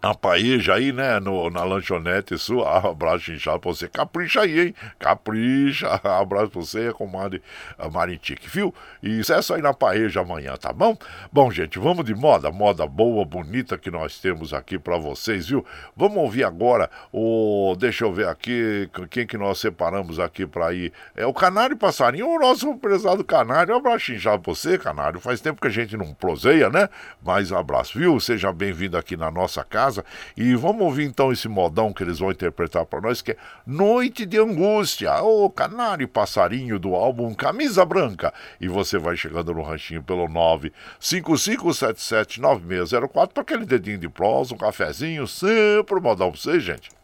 [0.02, 4.60] A paeja aí, né, no, na lanchonete sua, ah, abraço inchado pra você, capricha aí,
[4.60, 7.40] hein, capricha, abraço pra você, comadre
[7.92, 8.74] Marintique, viu?
[9.00, 10.96] E isso é só ir na paeja amanhã, tá bom?
[11.32, 15.64] Bom, gente, vamos de moda, moda boa, bonita que nós temos aqui para vocês, viu?
[15.96, 20.92] Vamos ouvir agora o, deixa eu ver aqui, quem que nós separamos aqui para ir,
[21.14, 25.60] é o Canário Passarinho, o nosso prezado Canário, abraço inchado pra você, Canário, faz tempo
[25.60, 26.88] que a gente não proseia, né?
[27.22, 28.18] Mas abraço, viu?
[28.18, 30.04] Seja bem-vindo aqui na nossa casa, casa.
[30.36, 33.36] E vamos ouvir então esse modão que eles vão interpretar para nós, que é
[33.66, 38.32] Noite de Angústia, o canário passarinho do álbum Camisa Branca.
[38.60, 40.26] E você vai chegando no ranchinho pelo
[41.00, 47.01] 955779604 para aquele dedinho de prosa, um cafezinho, sempre modão para vocês, gente.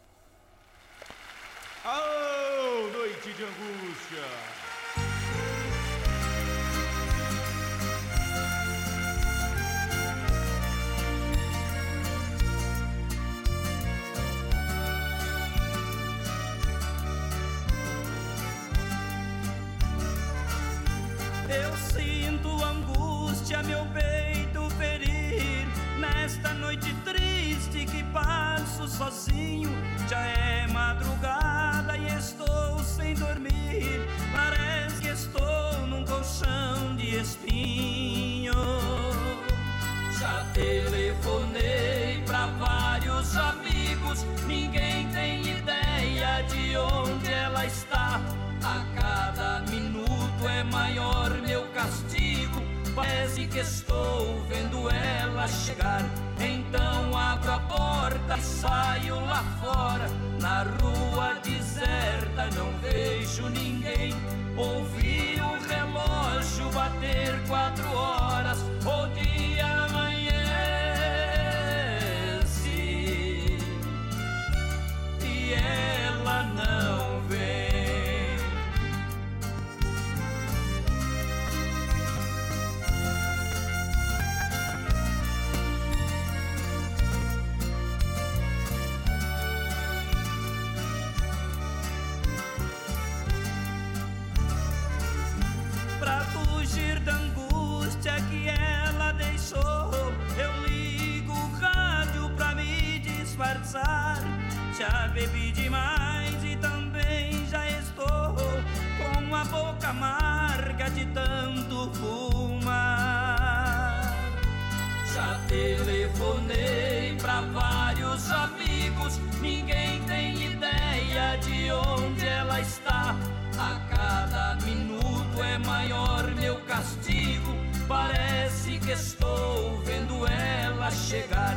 [128.91, 131.48] Estou vendo ela chegar.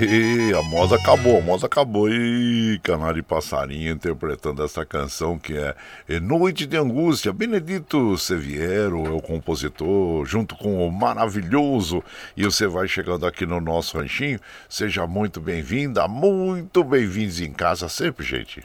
[0.00, 2.08] E a moda acabou, a moda acabou.
[2.08, 7.32] E Canário Passarinho interpretando essa canção que é Noite de Angústia.
[7.32, 12.00] Benedito Seviero é o compositor, junto com o maravilhoso.
[12.36, 14.38] E você vai chegando aqui no nosso ranchinho.
[14.68, 18.62] Seja muito bem-vinda, muito bem-vindos em casa sempre, gente.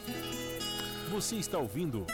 [1.09, 2.05] Você está ouvindo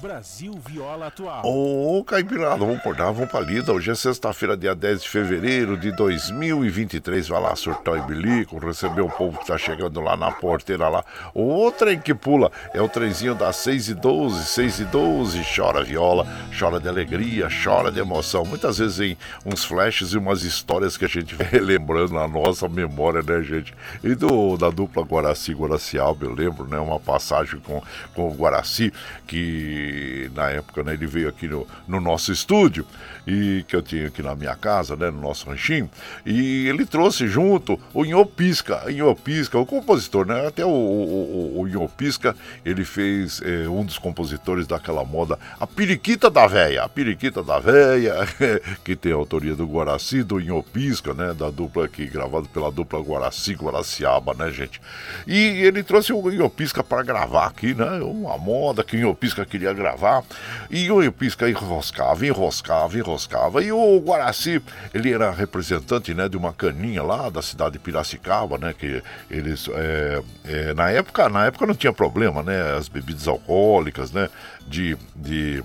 [0.00, 1.42] Brasil Viola Atual.
[1.44, 3.72] Ô, Caipirada, vamos acordar, vamos pra lida.
[3.72, 7.26] Hoje é sexta-feira, dia 10 de fevereiro de 2023.
[7.26, 11.04] Vai lá surtar o bilico, receber o povo que tá chegando lá na porteira lá.
[11.34, 15.42] O trem que pula é o trenzinho das 6 e 12, 6 e 12.
[15.56, 16.26] Chora viola,
[16.56, 18.44] chora de alegria, chora de emoção.
[18.44, 22.68] Muitas vezes em uns flashes e umas histórias que a gente vai lembrando na nossa
[22.68, 23.74] memória, né, gente?
[24.04, 26.78] E do, da dupla Guaraci Guaraciaba, eu lembro, né?
[26.78, 27.82] Uma passagem com,
[28.14, 28.92] com o Guaraci
[29.26, 29.87] que
[30.34, 32.86] na época né, ele veio aqui no, no nosso estúdio
[33.28, 35.90] e que eu tinha aqui na minha casa, né, no nosso ranchinho,
[36.24, 42.34] e ele trouxe junto o Inhopisca, Inhopisca, o compositor, né, até o, o, o Inhopisca,
[42.64, 47.58] ele fez é, um dos compositores daquela moda, a Periquita da Véia, a Periquita da
[47.58, 48.14] Véia,
[48.82, 52.98] que tem a autoria do Guaraci, do Inhopisca, né, da dupla aqui, gravado pela dupla
[52.98, 54.80] Guaraci, Guaraciaba, né, gente,
[55.26, 59.74] e ele trouxe o Inhopisca para gravar aqui, né, uma moda que o Inhopisca queria
[59.78, 60.24] gravar,
[60.70, 63.62] e o enroscava, enroscava, enroscava, enroscava.
[63.62, 64.60] E o Guaraci,
[64.92, 68.74] ele era representante né, de uma caninha lá da cidade de Piracicaba, né?
[68.76, 69.68] Que eles.
[69.72, 72.76] É, é, na, época, na época não tinha problema, né?
[72.76, 74.28] As bebidas alcoólicas, né?
[74.66, 74.96] De.
[75.14, 75.62] de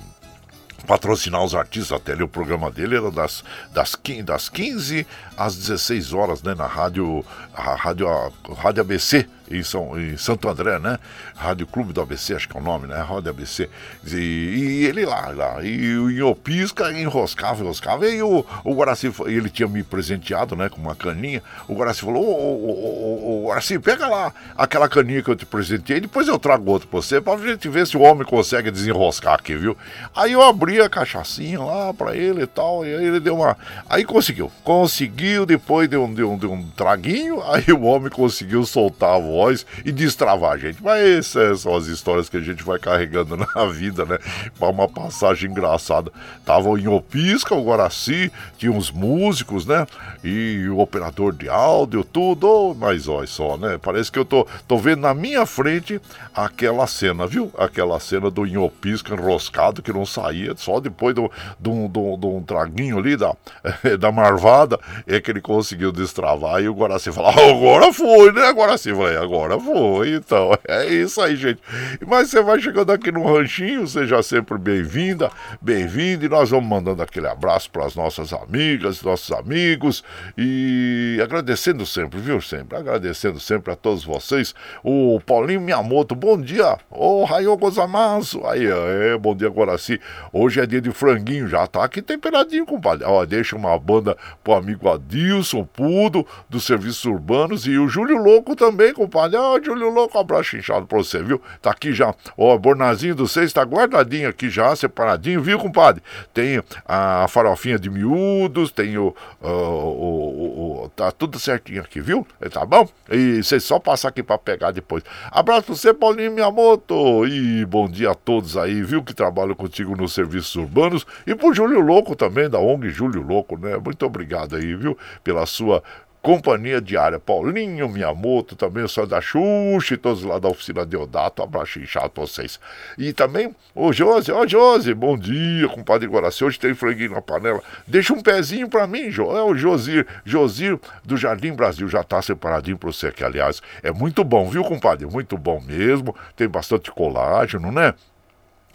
[0.86, 3.41] patrocinar os artistas até ali o programa dele era das,
[3.74, 5.07] das, das 15
[5.38, 9.26] às 16 horas né na rádio a rádio a, rádio ABC
[9.58, 10.99] em, São, em Santo André, né?
[11.36, 12.97] Rádio Clube do ABC, acho que é o nome, né?
[13.01, 13.70] Rádio ABC.
[14.06, 18.08] E, e ele lá, lá, e o Inhopisca enroscava, enroscava.
[18.08, 20.70] E o, o Guaraci, ele tinha me presenteado, né?
[20.70, 21.41] Com uma caninha.
[21.68, 25.99] O Guaraci falou: Ô, ô, ô, Guaraci, pega lá aquela caninha que eu te presentei,
[25.99, 29.56] depois eu trago outro pra você, pra gente ver se o homem consegue desenroscar aqui,
[29.56, 29.78] viu?
[30.16, 33.58] Aí eu abri a cachaçinha lá pra ele e tal, e aí ele deu uma.
[33.89, 38.66] Aí conseguiu, conseguiu, depois deu um, deu um, deu um traguinho, aí o homem conseguiu
[38.66, 40.82] soltar a voz voz e destravar a gente.
[40.82, 44.18] Mas essas são as histórias que a gente vai carregando na vida, né?
[44.60, 46.12] Uma passagem engraçada.
[46.46, 49.86] Tava em Opisca, o Guaraci, tinha uns músicos, né?
[50.24, 52.76] E o operador de áudio, tudo.
[52.80, 53.78] Mas olha só, né?
[53.82, 56.00] Parece que eu tô, tô vendo na minha frente
[56.34, 57.52] aquela cena, viu?
[57.58, 61.30] Aquela cena do Inhopisca enroscado que não saía, só depois do,
[61.60, 63.36] do, do, do um traguinho ali da,
[64.00, 66.62] da marvada é que ele conseguiu destravar.
[66.62, 68.52] E o Guaraci falou: ah, agora foi, né?
[68.52, 70.51] Guaraci, vai, agora foi, então.
[70.67, 71.61] É isso aí, gente.
[72.05, 75.30] Mas você vai chegando aqui no ranchinho, seja sempre bem-vinda,
[75.61, 76.26] bem-vindo.
[76.26, 80.03] E nós vamos mandando aquele abraço para as nossas amigas, nossos amigos.
[80.38, 82.41] E agradecendo sempre, viu?
[82.41, 82.78] Sempre.
[82.78, 84.53] Agradecendo sempre a todos vocês.
[84.84, 86.78] O Paulinho Miyamoto, bom dia.
[86.89, 88.45] Ô, Raio Gozamasu.
[88.45, 89.99] Aí, é, bom dia, Guaraci.
[90.32, 93.05] Hoje é dia de franguinho, já tá aqui temperadinho, compadre.
[93.05, 97.65] Ó, deixa uma banda pro amigo Adilson Pudo, dos serviços urbanos.
[97.65, 99.38] E o Júlio Louco também, compadre compadre.
[99.38, 101.39] Ó, oh, Júlio Louco, um abraço inchado pra você, viu?
[101.61, 102.14] Tá aqui já.
[102.36, 106.01] Ó, o bornazinho do seis tá guardadinho aqui já, separadinho, viu, compadre?
[106.34, 109.16] Tem a farofinha de miúdos, tem o.
[109.41, 112.26] o, o, o tá tudo certinho aqui, viu?
[112.51, 112.89] Tá bom?
[113.11, 115.03] E você só passar aqui pra pegar depois.
[115.32, 117.26] Abraço pra você, Paulinho Miyamoto.
[117.28, 119.03] E bom dia a todos aí, viu?
[119.03, 121.05] Que trabalham contigo nos serviços urbanos.
[121.28, 123.78] E pro Júlio Louco também, da ONG Júlio Louco, né?
[123.78, 124.97] Muito obrigado aí, viu?
[125.24, 125.84] Pela sua
[126.24, 131.80] Companhia Diária, Paulinho Miyamoto, também o senhor da Xuxa, todos lá da oficina Deodato, abraço
[131.80, 132.61] inchado pra vocês.
[132.97, 137.61] E também o Josi, ó Josi, bom dia, compadre Guaraci, hoje tem franguinho na panela,
[137.86, 142.21] deixa um pezinho pra mim, jo, é o Josir, Josir do Jardim Brasil, já tá
[142.21, 146.89] separadinho pra você aqui, aliás, é muito bom, viu, compadre, muito bom mesmo, tem bastante
[146.89, 147.93] colágeno, né?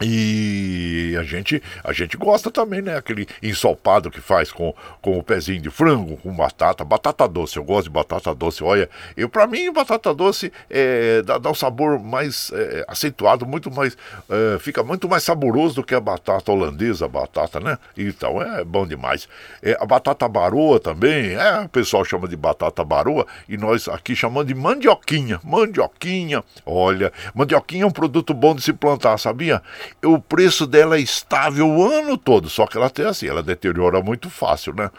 [0.00, 2.96] E a gente, a gente gosta também, né?
[2.96, 4.72] Aquele ensopado que faz com,
[5.02, 7.56] com o pezinho de frango, com batata, batata doce.
[7.56, 8.62] Eu gosto de batata doce.
[8.62, 13.70] Olha, eu para mim batata doce é, dá, dá um sabor mais é, acentuado, muito
[13.70, 13.96] mais,
[14.30, 17.76] é, fica muito mais saboroso do que a batata holandesa, a batata, né?
[17.96, 19.28] Então é bom demais.
[19.62, 24.14] É, a batata baroa também, é, o pessoal chama de batata baroa e nós aqui
[24.14, 26.44] chamamos de mandioquinha, mandioquinha.
[26.64, 29.60] Olha, mandioquinha é um produto bom de se plantar, sabia?
[30.04, 34.02] O preço dela é estável o ano todo, só que ela tem assim, ela deteriora
[34.02, 34.90] muito fácil, né?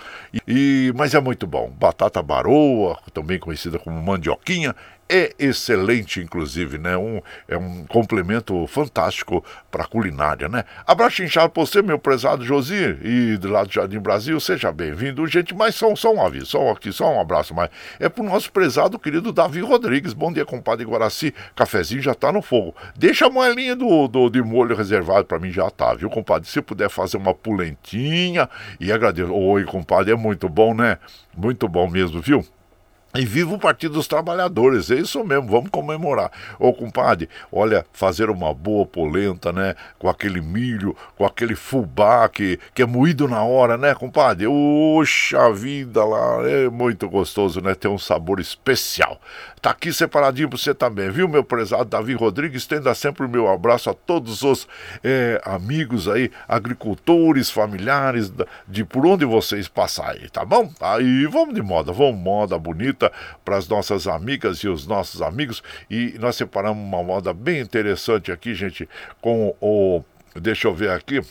[0.47, 1.69] E, mas é muito bom.
[1.69, 4.75] Batata baroa, também conhecida como mandioquinha,
[5.09, 6.95] é excelente, inclusive, né?
[6.95, 10.63] Um, é um complemento fantástico para a culinária, né?
[10.85, 15.25] Abraço inchado para você, meu prezado Josi, e do lado do Jardim Brasil, seja bem-vindo.
[15.25, 18.51] Gente, mas só, só um aviso, só aqui, só um abraço, mas é pro nosso
[18.51, 20.13] prezado querido Davi Rodrigues.
[20.13, 21.33] Bom dia, compadre Guaraci.
[21.55, 22.75] Cafezinho já tá no fogo.
[22.95, 26.47] Deixa a moelinha do, do, de molho reservado para mim, já tá, viu, compadre?
[26.47, 28.47] Se puder fazer uma pulentinha
[28.79, 29.33] e agradeço.
[29.33, 30.99] Oi, compadre, é muito bom, né?
[31.35, 32.45] Muito bom mesmo, viu?
[33.15, 36.31] E viva o Partido dos Trabalhadores, é isso mesmo, vamos comemorar.
[36.59, 39.73] Ô compadre, olha, fazer uma boa polenta, né?
[39.97, 44.45] Com aquele milho, com aquele fubá que, que é moído na hora, né, compadre?
[44.45, 47.73] Oxa vida lá, é muito gostoso, né?
[47.73, 49.19] Tem um sabor especial.
[49.59, 52.61] Tá aqui separadinho pra você também, viu, meu prezado Davi Rodrigues?
[52.61, 54.67] Estenda sempre o meu abraço a todos os
[55.03, 58.31] é, amigos aí, agricultores, familiares,
[58.67, 60.71] de por onde vocês passarem, tá bom?
[60.79, 62.98] Aí vamos de moda, vamos moda bonita
[63.45, 65.63] para as nossas amigas e os nossos amigos.
[65.89, 68.87] E nós separamos uma moda bem interessante aqui, gente,
[69.21, 70.03] com o.
[70.35, 71.21] Deixa eu ver aqui.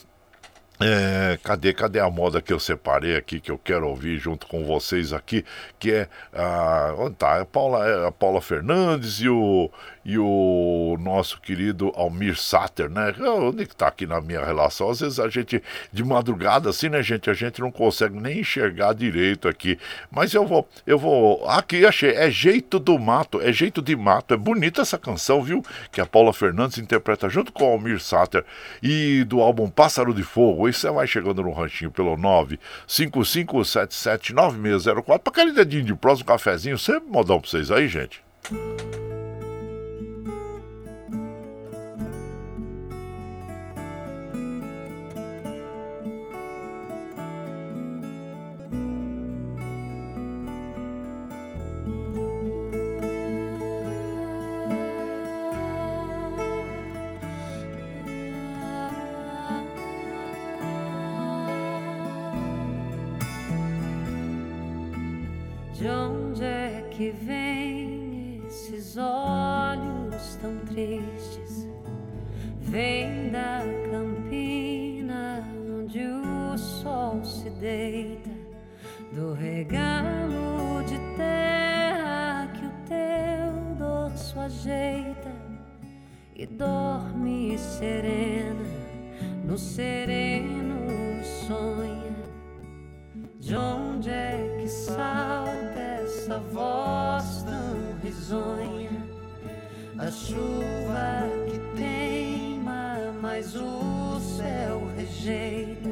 [0.81, 4.65] É, cadê, cadê a moda que eu separei aqui, que eu quero ouvir junto com
[4.65, 5.45] vocês aqui,
[5.77, 7.41] que é a, onde tá?
[7.41, 9.69] A Paula, é a Paula Fernandes e o,
[10.05, 13.13] e o nosso querido Almir Sater, né?
[13.19, 14.89] Onde que tá aqui na minha relação?
[14.89, 15.61] Às vezes a gente,
[15.93, 17.29] de madrugada assim, né, gente?
[17.29, 19.79] A gente não consegue nem enxergar direito aqui.
[20.11, 21.45] Mas eu vou, eu vou.
[21.49, 24.33] Aqui achei, é Jeito do Mato, é Jeito de Mato.
[24.33, 25.61] É bonita essa canção, viu?
[25.91, 28.45] Que a Paula Fernandes interpreta junto com o Almir Sater
[28.81, 30.68] e do álbum Pássaro de Fogo.
[30.73, 32.17] Você vai chegando no ranchinho pelo
[32.87, 36.79] 955779604 para aquele dedinho de próximo cafezinho.
[36.79, 38.23] Sempre modão pra vocês aí, gente.
[67.11, 71.69] Vem esses olhos tão tristes?
[72.61, 75.45] Vem da campina
[75.79, 78.31] onde o sol se deita,
[79.13, 85.33] do regalo de terra que o teu dorso ajeita
[86.35, 88.65] e dorme serena
[89.45, 91.98] no sereno sonha.
[93.49, 98.91] De onde é que salta essa voz tão risonha?
[99.97, 105.89] A chuva que teima, mas o céu rejeita.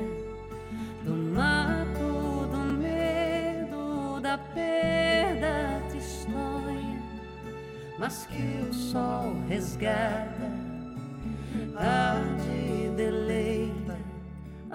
[1.03, 7.03] Do mato, do medo, da perda tristonha,
[7.99, 10.53] mas que o sol resgata,
[11.73, 13.86] tarde deleita.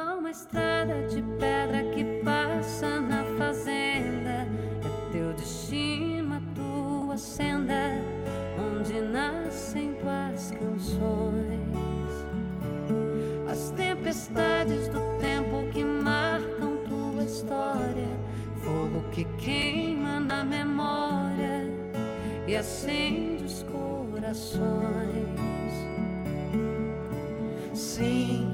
[0.01, 4.47] Uma estrada de pedra que passa na fazenda.
[4.83, 8.01] É teu destino, a tua senda,
[8.57, 11.61] onde nascem tuas canções.
[13.47, 18.09] As tempestades do tempo que marcam tua história.
[18.63, 21.69] Fogo que queima na memória
[22.47, 24.61] e acende os corações.
[27.73, 28.50] Sim,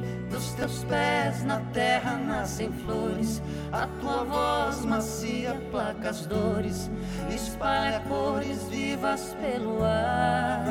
[0.58, 3.42] teus pés na terra nascem flores.
[3.72, 6.90] A tua voz macia placa as dores,
[7.34, 10.66] espalha cores vivas pelo ar.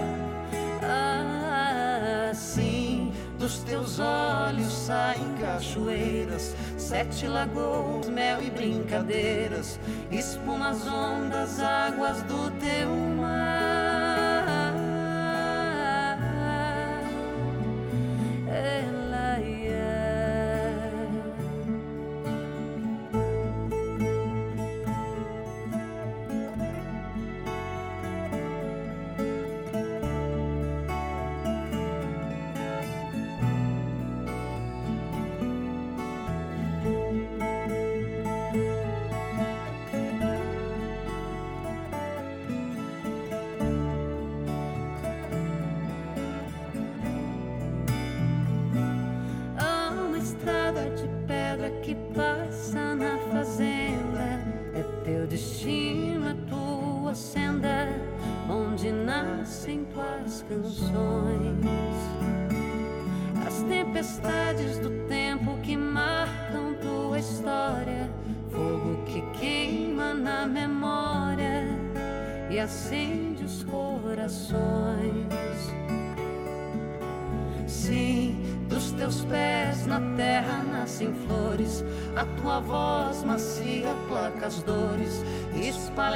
[2.31, 9.79] Assim, dos teus olhos saem cachoeiras, sete lagoas, mel e brincadeiras,
[10.11, 13.56] espuma as ondas, águas do teu mar.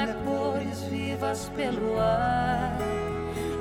[0.01, 2.77] Espalha cores vivas pelo ar.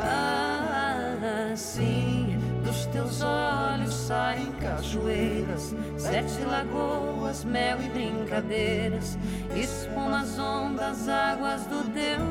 [0.01, 9.19] Ah, sim, dos teus olhos saem cachoeiras, sete lagoas, mel e brincadeiras,
[9.55, 12.30] expõe as ondas, águas do teu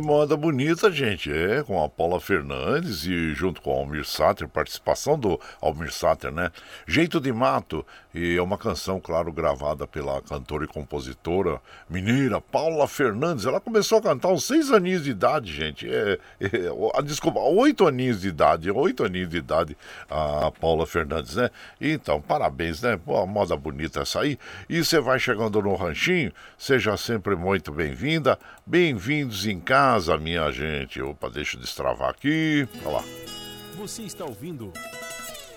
[0.00, 1.30] moda bonita, gente.
[1.32, 6.32] É, com a Paula Fernandes e junto com o Almir Sater, participação do Almir Sater,
[6.32, 6.50] né?
[6.86, 7.84] Jeito de Mato.
[8.12, 13.46] E é uma canção, claro, gravada pela cantora e compositora mineira Paula Fernandes.
[13.46, 15.88] Ela começou a cantar aos seis aninhos de idade, gente.
[15.88, 18.70] É, é, desculpa, oito aninhos de idade.
[18.70, 19.76] Oito aninhos de idade,
[20.08, 21.50] a Paula Fernandes, né?
[21.80, 22.96] Então, parabéns, né?
[22.96, 24.38] Pô, moda bonita essa aí.
[24.68, 28.38] E você vai chegando no ranchinho, seja sempre muito bem-vinda.
[28.66, 31.00] Bem-vindos em casa, minha gente.
[31.00, 32.68] Opa, deixa eu destravar aqui.
[32.84, 33.04] Olha lá.
[33.76, 34.72] Você está ouvindo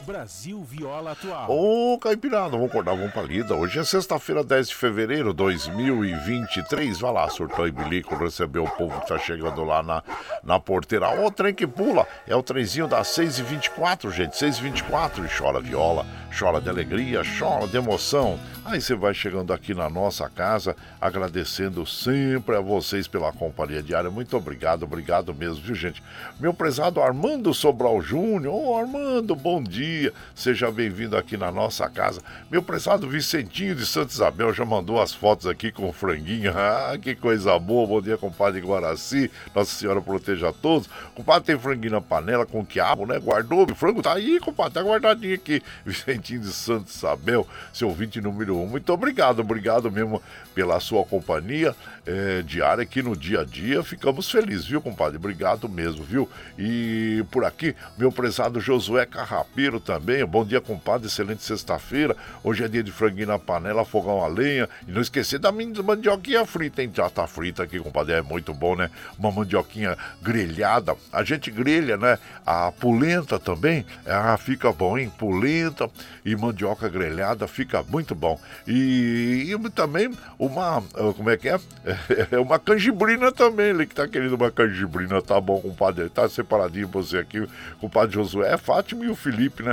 [0.05, 1.49] Brasil Viola Atual.
[1.49, 3.55] Ô, Caipirada, vamos acordar, vamos pra lida.
[3.55, 6.99] Hoje é sexta-feira, 10 de fevereiro de 2023.
[6.99, 10.03] Vai lá, surtou e bilico, recebeu o povo que tá chegando lá na,
[10.43, 11.09] na porteira.
[11.21, 15.25] Ô, trem que pula, é o trenzinho das 6h24, gente, 6h24.
[15.25, 16.05] E chora viola,
[16.37, 18.37] chora de alegria, chora de emoção.
[18.65, 24.09] Aí você vai chegando aqui na nossa casa, agradecendo sempre a vocês pela companhia diária.
[24.09, 26.03] Muito obrigado, obrigado mesmo, viu, gente?
[26.39, 28.53] Meu prezado Armando Sobral Júnior.
[28.53, 30.13] Ô, Armando, bom dia dia.
[30.33, 32.19] Seja bem-vindo aqui na nossa casa.
[32.49, 36.53] Meu prezado Vicentinho de Santa Isabel já mandou as fotos aqui com o franguinho.
[36.63, 37.85] Ah, que coisa boa.
[37.85, 39.29] Bom dia, compadre Guaraci.
[39.53, 40.89] Nossa Senhora proteja a todos.
[41.13, 43.19] Compadre tem franguinho na panela com quiabo, né?
[43.19, 43.69] Guardou.
[43.69, 44.73] O frango tá aí, compadre.
[44.73, 45.61] Tá guardadinho aqui.
[45.85, 48.65] Vicentinho de Santa Isabel, seu ouvinte número um.
[48.65, 50.21] Muito obrigado, obrigado mesmo
[50.55, 51.75] pela sua companhia
[52.05, 53.83] é, diária aqui no dia a dia.
[53.83, 55.17] Ficamos felizes, viu, compadre?
[55.17, 56.29] Obrigado mesmo, viu?
[56.57, 60.25] E por aqui, meu prezado Josué Carrapeiro também.
[60.25, 61.07] Bom dia, compadre.
[61.07, 62.15] Excelente sexta-feira.
[62.43, 64.67] Hoje é dia de franguinho na panela, fogão a lenha.
[64.87, 66.91] E não esquecer da mandioquinha frita, hein?
[66.93, 68.13] Já tá frita aqui, compadre.
[68.13, 68.89] É muito bom, né?
[69.19, 70.95] Uma mandioquinha grelhada.
[71.11, 72.17] A gente grelha, né?
[72.45, 73.85] A polenta também.
[74.05, 75.11] Ah, fica bom, hein?
[75.17, 75.89] Polenta
[76.25, 78.39] e mandioca grelhada fica muito bom.
[78.65, 80.77] E, e também uma.
[80.77, 81.59] Ah, como é que é?
[82.31, 83.67] É uma canjibrina também.
[83.67, 86.09] Ele que tá querendo uma canjibrina, tá bom, compadre.
[86.09, 87.47] Tá separadinho você aqui.
[87.79, 89.72] Compadre Josué, Fátima e o Felipe, né?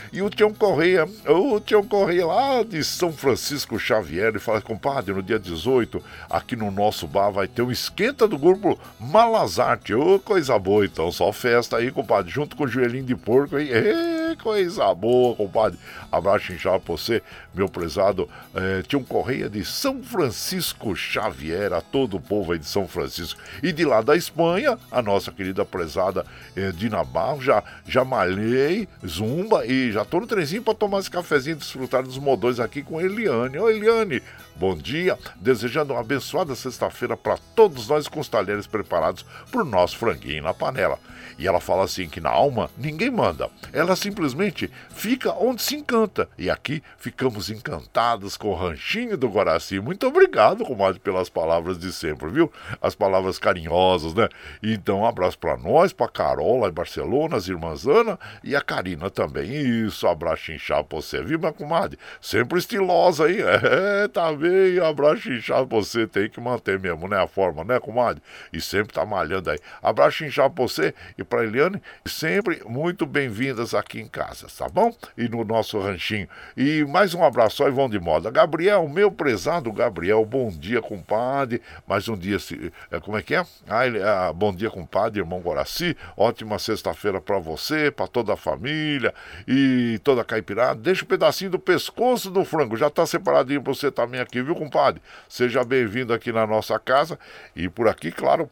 [0.13, 5.13] E o Tião Correia, o Tião Correia lá de São Francisco Xavier, ele fala, compadre,
[5.13, 9.93] no dia 18, aqui no nosso bar vai ter um esquenta do grupo Malazarte.
[9.93, 13.57] Ô, oh, coisa boa, então, só festa aí, compadre, junto com o joelhinho de porco,
[13.57, 13.69] hein?
[13.71, 15.79] Ei, coisa boa, compadre.
[16.11, 22.17] Abraço inchado pra você, meu prezado é, Tião Correia de São Francisco Xavier, a todo
[22.17, 23.39] o povo aí de São Francisco.
[23.63, 28.89] E de lá da Espanha, a nossa querida prezada é, Dina Barro, já, já malhei,
[29.07, 32.81] zumba e já tô no trenzinho para tomar esse cafezinho e desfrutar dos modões aqui
[32.81, 33.57] com Eliane.
[33.57, 34.21] Ô Eliane,
[34.55, 35.17] bom dia.
[35.35, 40.43] Desejando uma abençoada sexta-feira para todos nós com os talheres preparados para o nosso franguinho
[40.43, 40.99] na panela.
[41.41, 43.49] E ela fala assim que na alma ninguém manda.
[43.73, 46.29] Ela simplesmente fica onde se encanta.
[46.37, 49.79] E aqui ficamos encantados com o ranchinho do Guaraci.
[49.79, 52.51] Muito obrigado, comadre, pelas palavras de sempre, viu?
[52.79, 54.29] As palavras carinhosas, né?
[54.61, 58.61] Então, um abraço para nós, para Carol lá em Barcelona, as irmãs Ana e a
[58.61, 59.51] Karina também.
[59.51, 61.97] Isso, abraço inchado pra você, viu, minha comadre?
[62.21, 63.41] Sempre estilosa aí.
[63.71, 66.05] É, tá bem, abraço inchado pra você.
[66.05, 67.21] Tem que manter mesmo, né?
[67.21, 68.21] A forma, né, comadre?
[68.51, 69.59] E sempre tá malhando aí.
[69.81, 74.93] Abraço inchado pra você e para Eliane, sempre muito bem-vindas aqui casa, tá bom?
[75.17, 76.27] E no nosso ranchinho.
[76.55, 78.29] E mais um abraço ao Ivão de Moda.
[78.29, 81.61] Gabriel, meu prezado Gabriel, bom dia, compadre.
[81.87, 83.45] Mais um dia, se, é, como é que é?
[83.67, 85.95] Ah, ele, ah, bom dia, compadre, irmão Guaraci.
[86.17, 89.13] Ótima sexta-feira para você, para toda a família
[89.47, 90.79] e toda a caipirada.
[90.79, 94.55] Deixa um pedacinho do pescoço do frango, já tá separadinho pra você também aqui, viu,
[94.55, 95.01] compadre?
[95.27, 97.19] Seja bem-vindo aqui na nossa casa
[97.55, 98.49] e por aqui, claro,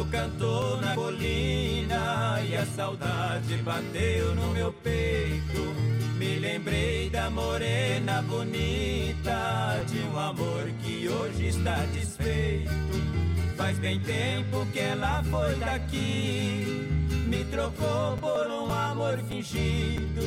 [0.09, 5.59] Cantou na colina e a saudade bateu no meu peito.
[6.17, 12.69] Me lembrei da morena bonita, de um amor que hoje está desfeito.
[13.55, 16.87] Faz bem tempo que ela foi daqui,
[17.27, 20.21] me trocou por um amor fingido.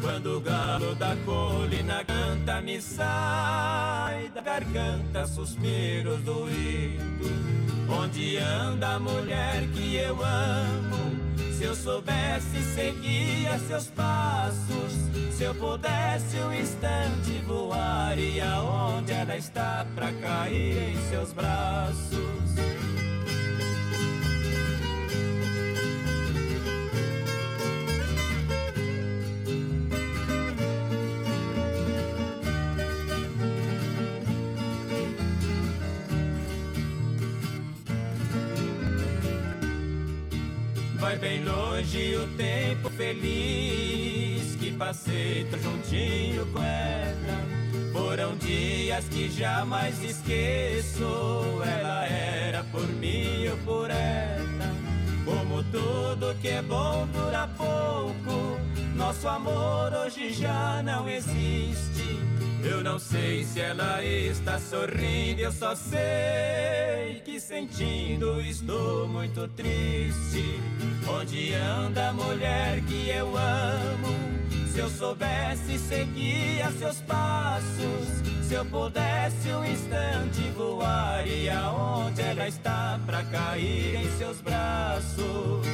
[0.00, 7.63] Quando o galo da colina canta, me sai da garganta suspiros doídos.
[7.88, 11.14] Onde anda a mulher que eu amo?
[11.56, 14.92] Se eu soubesse, seguia seus passos.
[15.32, 22.14] Se eu pudesse um instante voar, e aonde ela está pra cair em seus braços?
[41.04, 47.92] Vai bem longe o tempo feliz que passei tão juntinho com ela.
[47.92, 51.04] Foram dias que jamais esqueço.
[51.62, 54.74] Ela era por mim, eu por ela.
[55.26, 58.58] Como tudo que é bom dura pouco.
[58.96, 62.18] Nosso amor hoje já não existe.
[62.64, 70.60] Eu não sei se ela está sorrindo, eu só sei que sentindo estou muito triste.
[71.06, 74.08] Onde anda a mulher que eu amo?
[74.72, 78.24] Se eu soubesse, seguia seus passos.
[78.48, 85.66] Se eu pudesse um instante voar, e aonde ela está pra cair em seus braços?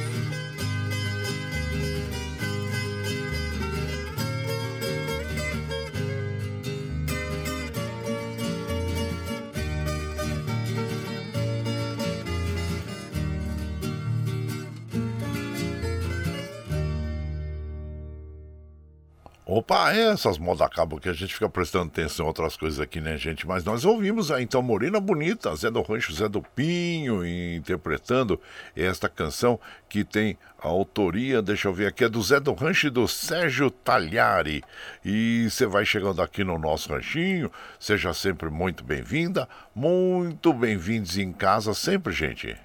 [19.53, 23.01] Opa, é essas modas acabam que a gente fica prestando atenção em outras coisas aqui,
[23.01, 23.45] né, gente?
[23.45, 28.39] Mas nós ouvimos aí, então, Morena Bonita, Zé do Rancho, Zé do Pinho, interpretando
[28.73, 32.87] esta canção que tem a autoria, deixa eu ver aqui, é do Zé do Rancho
[32.87, 34.63] e do Sérgio Talhari.
[35.03, 41.33] E você vai chegando aqui no nosso ranchinho, seja sempre muito bem-vinda, muito bem-vindos em
[41.33, 42.55] casa sempre, gente.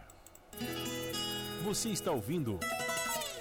[1.64, 2.60] Você está ouvindo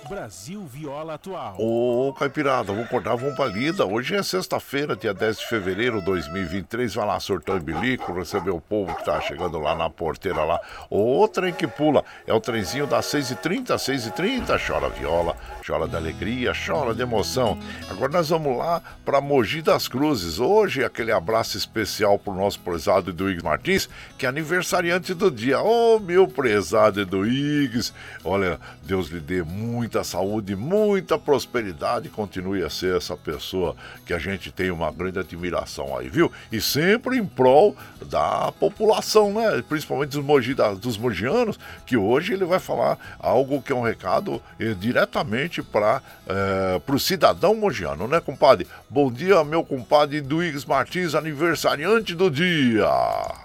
[0.07, 1.55] Brasil Viola Atual.
[1.59, 3.85] Ô, Caipirada, vamos acordar, vamos pra lida.
[3.85, 6.93] Hoje é sexta-feira, dia 10 de fevereiro de 2023.
[6.93, 10.59] Vai lá, sortão e bilico, receber o povo que tá chegando lá na porteira lá.
[10.91, 14.59] O trem que pula é o trenzinho das 6h30, 6h30.
[14.65, 15.35] Chora viola,
[15.65, 17.57] chora de alegria, chora de emoção.
[17.89, 20.39] Agora nós vamos lá pra Mogi das Cruzes.
[20.39, 25.61] Hoje, aquele abraço especial pro nosso prezado Eduígues Martins, que é aniversariante do dia.
[25.61, 27.91] Ô, meu prezado Eduígues.
[28.23, 29.41] Olha, Deus lhe dê
[29.95, 32.09] muita saúde, muita prosperidade.
[32.09, 33.75] Continue a ser essa pessoa
[34.05, 36.29] que a gente tem uma grande admiração aí, viu?
[36.51, 37.75] E sempre em prol
[38.05, 39.63] da população, né?
[39.67, 44.41] Principalmente dos, mogi, dos mogianos, que hoje ele vai falar algo que é um recado
[44.59, 48.67] eh, diretamente para eh, o cidadão mogiano, né, compadre?
[48.89, 53.44] Bom dia, meu compadre Duígues Martins, aniversariante do dia.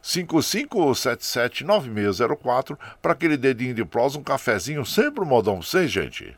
[0.03, 6.37] 955779604 para aquele dedinho de prosa, um cafezinho, sempre um modão pra gente.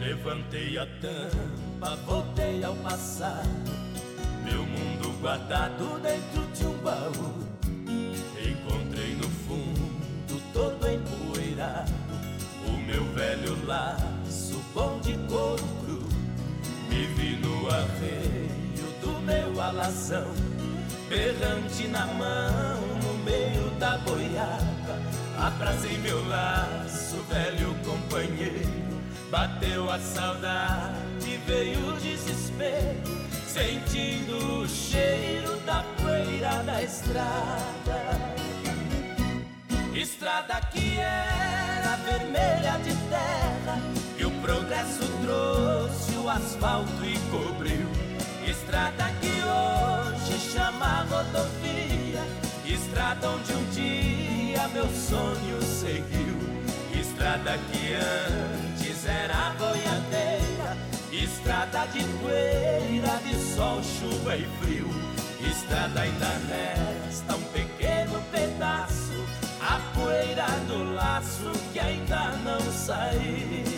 [0.00, 1.67] Levantei a tampa,
[2.06, 3.48] voltei ao passado.
[4.44, 7.34] Meu mundo guardado dentro de um baú.
[8.36, 9.88] Encontrei no fundo
[10.52, 11.92] todo empoeirado.
[12.66, 16.08] O meu velho laço bom de couro cru.
[16.88, 20.26] Me vi no arreio do meu alazão.
[21.08, 25.00] Berrante na mão, no meio da boiada.
[25.38, 28.98] Abracei meu laço, velho companheiro.
[29.30, 30.97] Bateu a saudade,
[31.48, 37.98] veio o desespero, sentindo o cheiro da poeira da estrada.
[39.94, 43.80] Estrada que era vermelha de terra,
[44.18, 47.88] que o progresso trouxe o asfalto e cobriu.
[48.46, 52.24] Estrada que hoje chama rodovia,
[52.66, 56.36] estrada onde um dia meu sonho seguiu.
[57.00, 60.57] Estrada que antes era boiadeira,
[61.12, 64.88] estrada de poeira, de sol, chuva e frio.
[65.40, 69.24] Estrada ainda resta um pequeno pedaço,
[69.60, 73.77] a poeira do laço que ainda não saiu.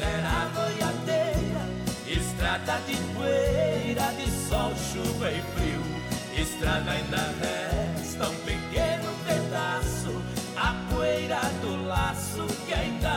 [0.00, 1.64] era boiadeira,
[2.06, 5.82] estrada de poeira, de sol, chuva e frio.
[6.36, 10.22] Estrada ainda resta um pequeno pedaço,
[10.56, 13.15] a poeira do laço que ainda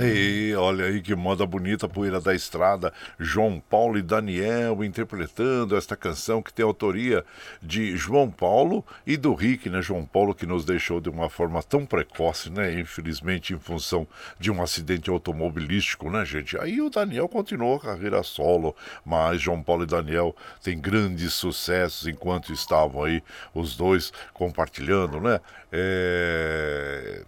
[0.00, 2.92] E olha aí que moda bonita, Poeira da Estrada.
[3.18, 7.24] João Paulo e Daniel interpretando esta canção que tem autoria
[7.60, 9.82] de João Paulo e do Rick, né?
[9.82, 12.78] João Paulo que nos deixou de uma forma tão precoce, né?
[12.78, 14.06] Infelizmente, em função
[14.38, 16.56] de um acidente automobilístico, né, gente?
[16.60, 22.06] Aí o Daniel continuou a carreira solo, mas João Paulo e Daniel têm grandes sucessos
[22.06, 23.20] enquanto estavam aí
[23.52, 25.40] os dois compartilhando, né?
[25.70, 27.24] É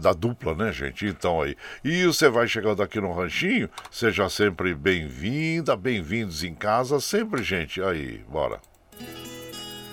[0.00, 1.06] da dupla, né, gente?
[1.06, 1.56] Então aí.
[1.84, 7.82] E você vai chegando aqui no Ranchinho, seja sempre bem-vinda, bem-vindos em casa, sempre, gente.
[7.82, 8.60] Aí, bora.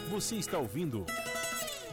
[0.09, 1.05] Você está ouvindo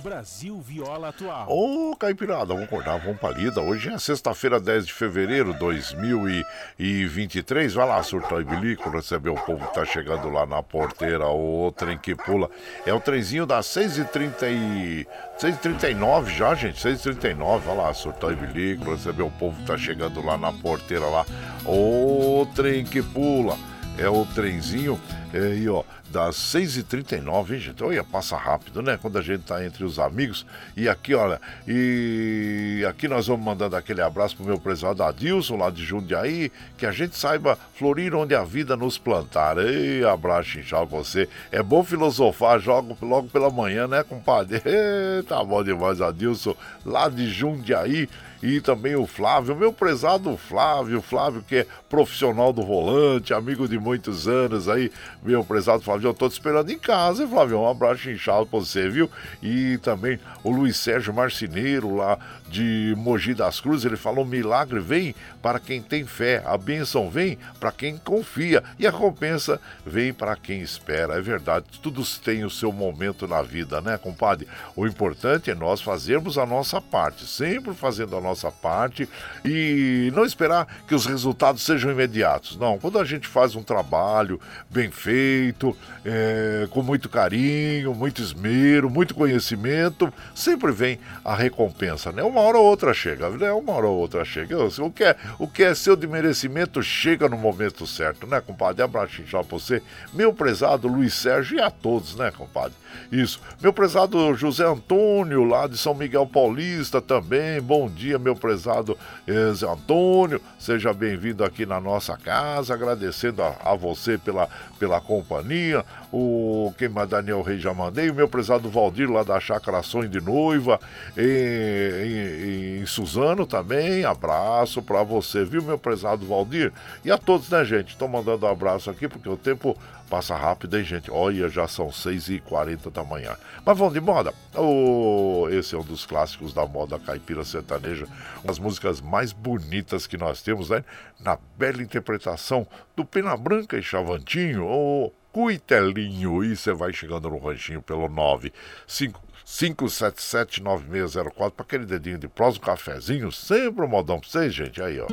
[0.02, 1.46] Brasil Viola Atual.
[1.48, 3.60] Ô, Caipirada, vamos acordar, vamos pra lida.
[3.60, 7.72] Hoje é sexta-feira, 10 de fevereiro de 2023.
[7.72, 11.70] Vai lá, surtar e bilico, receber o povo que tá chegando lá na porteira, o
[11.70, 12.50] trem que pula.
[12.84, 15.06] É o trenzinho das 6h30 e...
[15.40, 17.60] 6h39 já, gente, 6h39.
[17.60, 21.24] Vai lá, surtar e bilico, receber o povo que tá chegando lá na porteira lá.
[21.64, 23.56] O trem que pula.
[23.98, 24.98] É o trenzinho,
[25.35, 27.85] é, aí ó, das 6h39, hein, gente?
[27.85, 28.98] Olha, passa rápido, né?
[29.01, 30.47] Quando a gente tá entre os amigos.
[30.77, 35.70] E aqui, olha, e aqui nós vamos mandando aquele abraço pro meu prezado Adilson, lá
[35.70, 39.56] de Jundiaí, que a gente saiba florir onde a vida nos plantar.
[39.59, 41.28] Ei, abraço inchado você.
[41.51, 44.60] É bom filosofar jogo logo pela manhã, né, compadre?
[44.66, 46.55] Ei, tá bom demais, Adilson,
[46.85, 48.09] lá de Jundiaí
[48.43, 53.78] e também o Flávio, meu prezado Flávio, Flávio que é profissional do volante, amigo de
[53.78, 54.90] muitos anos aí,
[55.23, 58.89] meu prezado Flávio, eu tô te esperando em casa, Flávio, um abraço inchado pra você,
[58.89, 59.09] viu?
[59.40, 65.14] E também o Luiz Sérgio Marceneiro lá de Mogi das Cruzes, ele falou, milagre vem
[65.40, 70.36] para quem tem fé, a bênção vem para quem confia e a recompensa vem para
[70.36, 74.47] quem espera, é verdade, tudo tem o seu momento na vida, né, compadre?
[74.77, 79.09] O importante é nós fazermos a nossa parte, sempre fazendo a nossa nossa parte
[79.44, 82.56] e não esperar que os resultados sejam imediatos.
[82.56, 88.90] Não, quando a gente faz um trabalho bem feito, é, com muito carinho, muito esmero,
[88.90, 92.23] muito conhecimento, sempre vem a recompensa, né?
[92.23, 93.52] Uma hora ou outra chega, né?
[93.52, 94.56] Uma hora ou outra chega.
[94.59, 98.82] O que é, o que é seu de merecimento chega no momento certo, né, compadre?
[98.82, 99.82] Abraço já pra você,
[100.12, 102.77] meu prezado Luiz Sérgio e a todos, né, compadre?
[103.10, 103.40] Isso.
[103.60, 107.60] Meu prezado José Antônio, lá de São Miguel Paulista também.
[107.60, 108.97] Bom dia, meu prezado
[109.27, 110.40] eh, Zé Antônio.
[110.59, 112.74] Seja bem-vindo aqui na nossa casa.
[112.74, 114.48] Agradecendo a, a, você pela,
[114.78, 115.85] pela companhia.
[116.12, 118.10] O quem Daniel Reis já mandei.
[118.10, 120.81] O meu prezado Valdir, lá da Chácara Sonho de Noiva.
[121.16, 124.05] Em, em, em Suzano também.
[124.05, 126.73] Abraço para você, viu, meu prezado Valdir?
[127.05, 127.90] E a todos, né, gente?
[127.90, 129.77] Estou mandando um abraço aqui porque o tempo
[130.12, 131.10] Passa rápido, hein, gente?
[131.10, 133.34] Olha, já são 6h40 da manhã.
[133.64, 134.34] Mas vamos de moda.
[134.55, 138.05] Oh, esse é um dos clássicos da moda caipira sertaneja.
[138.44, 140.84] Uma das músicas mais bonitas que nós temos, né?
[141.18, 144.66] Na bela interpretação do Pena Branca e Chavantinho.
[144.66, 146.44] Oh, Cuitelinho.
[146.44, 149.18] E você vai chegando no ranchinho pelo 95.
[149.47, 154.82] 5779604 para aquele dedinho de prós, um cafezinho, sempre um modão para vocês, gente.
[154.82, 155.06] Aí, ó.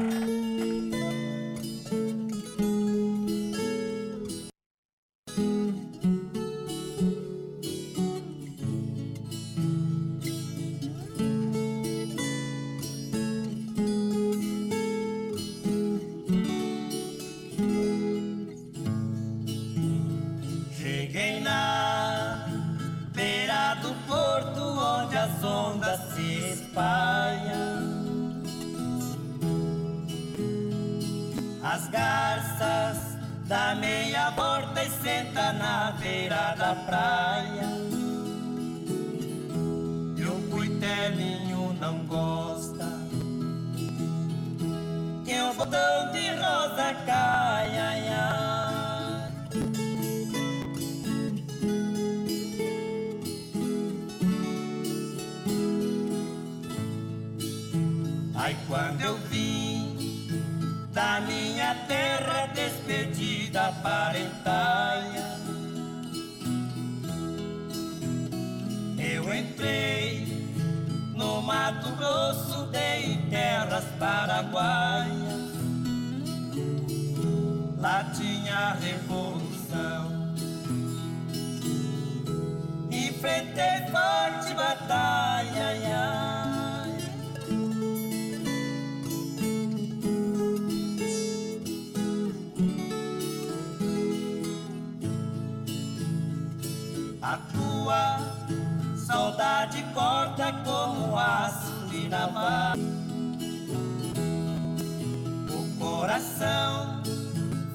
[105.48, 107.04] O coração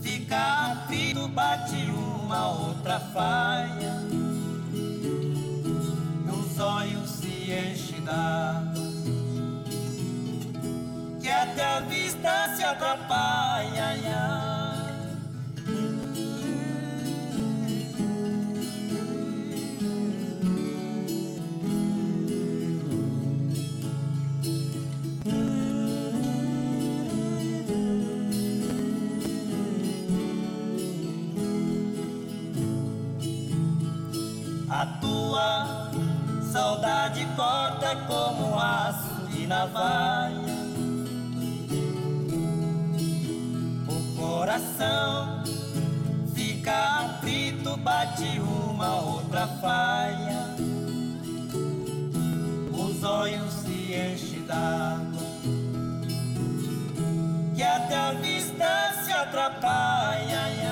[0.02, 0.36] fica
[0.72, 3.94] aflito, bate uma outra faia.
[6.32, 8.74] Os olhos se enchem d'água.
[11.20, 14.33] Que até a vista se atrapalha.
[36.54, 40.54] Saudade corta como aço de navalha.
[43.88, 45.42] O coração
[46.32, 50.54] fica aflito, bate uma outra faia.
[52.72, 55.24] Os olhos se enchem d'água.
[57.56, 60.63] Que até a se atrapalha.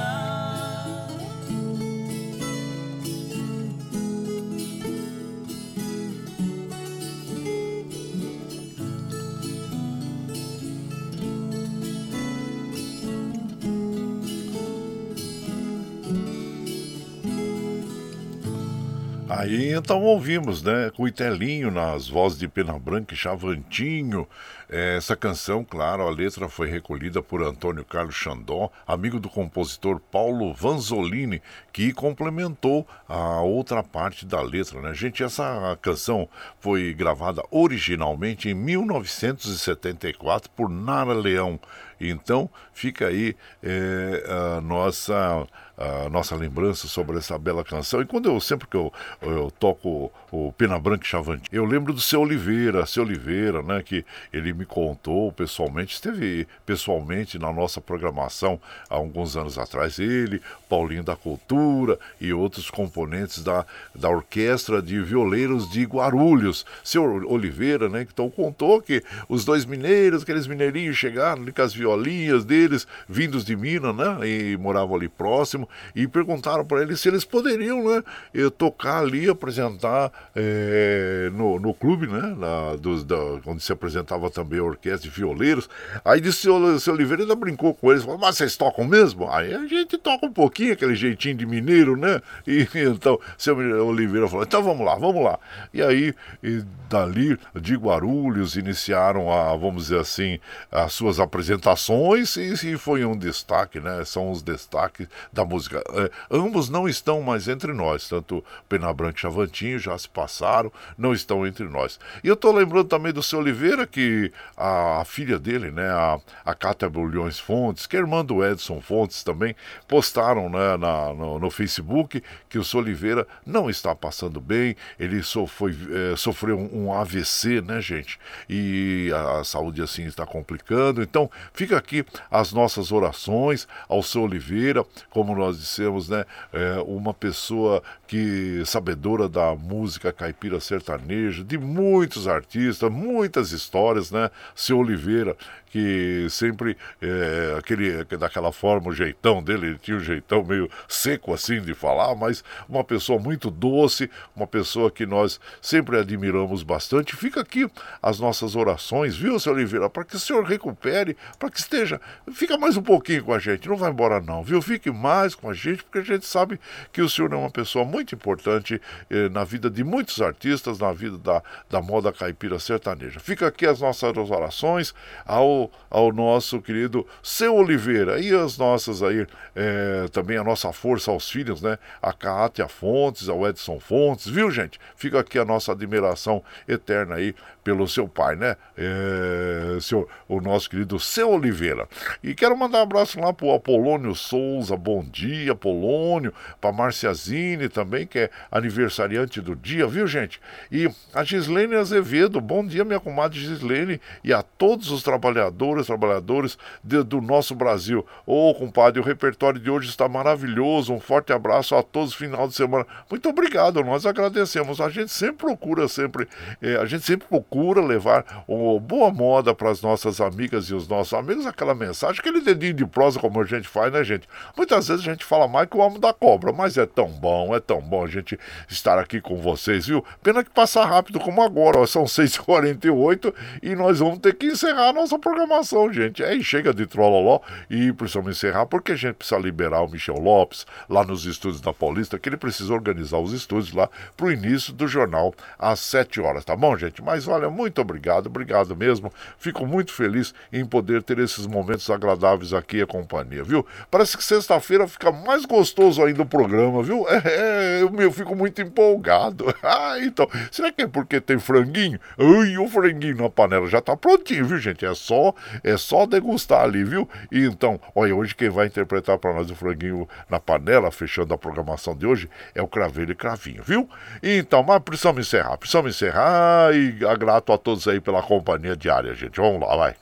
[19.43, 20.89] Aí então ouvimos, né?
[20.94, 24.28] Cuitelinho nas vozes de Pena Branca e Chavantinho.
[24.70, 29.98] É, Essa canção, claro, a letra foi recolhida por Antônio Carlos Xandó, amigo do compositor
[29.98, 31.43] Paulo Vanzolini,
[31.73, 34.94] que complementou a outra parte da letra, né?
[34.94, 36.28] Gente, essa canção
[36.60, 41.59] foi gravada originalmente em 1974 por Nara Leão.
[42.01, 44.24] Então fica aí é,
[44.56, 45.47] a nossa
[45.83, 48.01] a nossa lembrança sobre essa bela canção.
[48.01, 51.93] E quando eu sempre que eu, eu toco o Pena Branca e Chavante, eu lembro
[51.93, 57.81] do seu Oliveira, seu Oliveira, né, que ele me contou pessoalmente, esteve pessoalmente na nossa
[57.81, 64.81] programação há alguns anos atrás, ele, Paulinho da Cultura e outros componentes da, da orquestra
[64.81, 66.65] de violeiros de Guarulhos.
[66.85, 72.45] Seu Oliveira, né, então contou que os dois mineiros, aqueles mineirinhos chegaram com as violinhas
[72.45, 77.24] deles, vindos de Minas, né, e moravam ali próximo, e perguntaram para eles se eles
[77.24, 78.03] poderiam, né,
[78.35, 82.36] eh, tocar ali, apresentar eh, no, no clube, né,
[82.81, 83.16] dos, da,
[83.47, 85.69] onde se apresentava também a orquestra de violeiros.
[86.05, 89.31] Aí disse o seu Oliveira ainda brincou com eles, falou, mas vocês tocam mesmo?
[89.31, 92.20] Aí a gente toca um pouquinho, aquele jeitinho de mineiro, né?
[92.47, 95.39] E então, seu Oliveira falou, então vamos lá, vamos lá.
[95.73, 100.39] E aí, e dali, de Guarulhos, iniciaram a, vamos dizer assim,
[100.70, 104.05] as suas apresentações e, e foi um destaque, né?
[104.05, 105.61] São os destaques da música.
[105.68, 110.72] É, ambos não estão mais entre nós, tanto Pena Branca e Chavantinho já se passaram,
[110.97, 111.98] não estão entre nós.
[112.22, 116.18] E eu estou lembrando também do seu Oliveira que a, a filha dele, né, a,
[116.44, 119.55] a Cátia Bulhões Fontes, que é irmã do Edson Fontes também,
[119.89, 125.22] postaram né, na, no, no Facebook que o seu Oliveira não está passando bem, ele
[125.22, 125.76] so, foi,
[126.12, 128.18] é, sofreu um, um AVC, né, gente?
[128.48, 131.02] E a, a saúde assim está complicando.
[131.02, 136.24] Então, fica aqui as nossas orações ao seu Oliveira, como nós dissemos, né?
[136.52, 144.31] É, uma pessoa que sabedora da música caipira sertaneja, de muitos artistas, muitas histórias, né?
[144.55, 145.36] Seu Oliveira,
[145.73, 151.32] que sempre é, aquele, daquela forma, o jeitão dele, ele tinha um jeitão meio seco
[151.32, 157.16] assim de falar, mas uma pessoa muito doce, uma pessoa que nós sempre admiramos bastante.
[157.16, 157.66] Fica aqui
[158.03, 161.99] as nossas orações, viu, seu Oliveira, para que o senhor recupere, para que esteja,
[162.35, 164.61] fica mais um pouquinho com a gente, não vai embora não, viu?
[164.61, 166.61] Fique mais com a gente, porque a gente sabe
[166.93, 168.78] que o senhor é uma pessoa muito importante
[169.09, 173.19] eh, na vida de muitos artistas, na vida da, da moda caipira sertaneja.
[173.20, 174.94] Fica aqui as nossas orações
[175.24, 181.10] ao, ao nosso querido seu Oliveira e as nossas aí, eh, também a nossa força
[181.10, 181.78] aos filhos, né?
[182.01, 184.78] A Cátia Fontes, ao Edson Fontes, viu, gente?
[184.97, 188.56] Fica aqui a nossa admiração eterna aí pelo seu pai, né?
[188.76, 191.89] É, seu, o nosso querido Seu Oliveira.
[192.22, 198.06] E quero mandar um abraço lá pro Apolônio Souza, bom dia, Apolônio, pra Marciazine também,
[198.06, 200.40] que é aniversariante do dia, viu, gente?
[200.70, 206.59] E a Gislene Azevedo, bom dia, minha comadre Gislene, e a todos os trabalhadores, trabalhadores
[206.82, 208.05] de, do nosso Brasil.
[208.26, 212.48] Ô, oh, compadre, o repertório de hoje está maravilhoso, um forte abraço a todos, final
[212.48, 212.86] de semana.
[213.09, 214.80] Muito obrigado, nós agradecemos.
[214.80, 216.28] A gente sempre procura, sempre,
[216.60, 220.74] é, a gente sempre procura procura levar uma boa moda para as nossas amigas e
[220.74, 224.27] os nossos amigos, aquela mensagem, aquele dedinho de prosa como a gente faz, né, gente?
[224.57, 227.55] Muitas vezes a gente fala mais que o homem da cobra, mas é tão bom,
[227.55, 228.39] é tão bom a gente
[228.70, 230.03] estar aqui com vocês, viu?
[230.23, 234.89] Pena que passa rápido como agora, ó, são 6h48 e nós vamos ter que encerrar
[234.89, 236.24] a nossa programação, gente.
[236.24, 240.66] Aí chega de trololó e precisamos encerrar porque a gente precisa liberar o Michel Lopes
[240.89, 244.73] lá nos estúdios da Paulista, que ele precisa organizar os estúdios lá para o início
[244.73, 247.03] do jornal às 7 horas, tá bom, gente?
[247.03, 249.12] Mas olha, Olha, muito obrigado, obrigado mesmo.
[249.36, 253.66] Fico muito feliz em poder ter esses momentos agradáveis aqui a companhia, viu?
[253.90, 257.05] Parece que sexta-feira fica mais gostoso ainda o programa, viu?
[257.32, 259.52] É, eu, eu fico muito empolgado.
[259.62, 261.98] Ah, então, será que é porque tem franguinho?
[262.19, 264.85] Ai, o franguinho na panela já tá prontinho, viu, gente?
[264.85, 267.09] É só, é só degustar ali, viu?
[267.31, 271.39] E então, olha, hoje quem vai interpretar para nós o franguinho na panela, fechando a
[271.39, 273.89] programação de hoje, é o Cravelho e Cravinho, viu?
[274.23, 279.15] Então, mas precisamos encerrar, precisamos encerrar e agradecer grato a todos aí pela companhia diária,
[279.15, 279.41] gente.
[279.41, 279.97] Vamos lá, vai.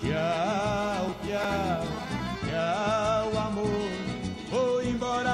[0.00, 0.77] Tchau,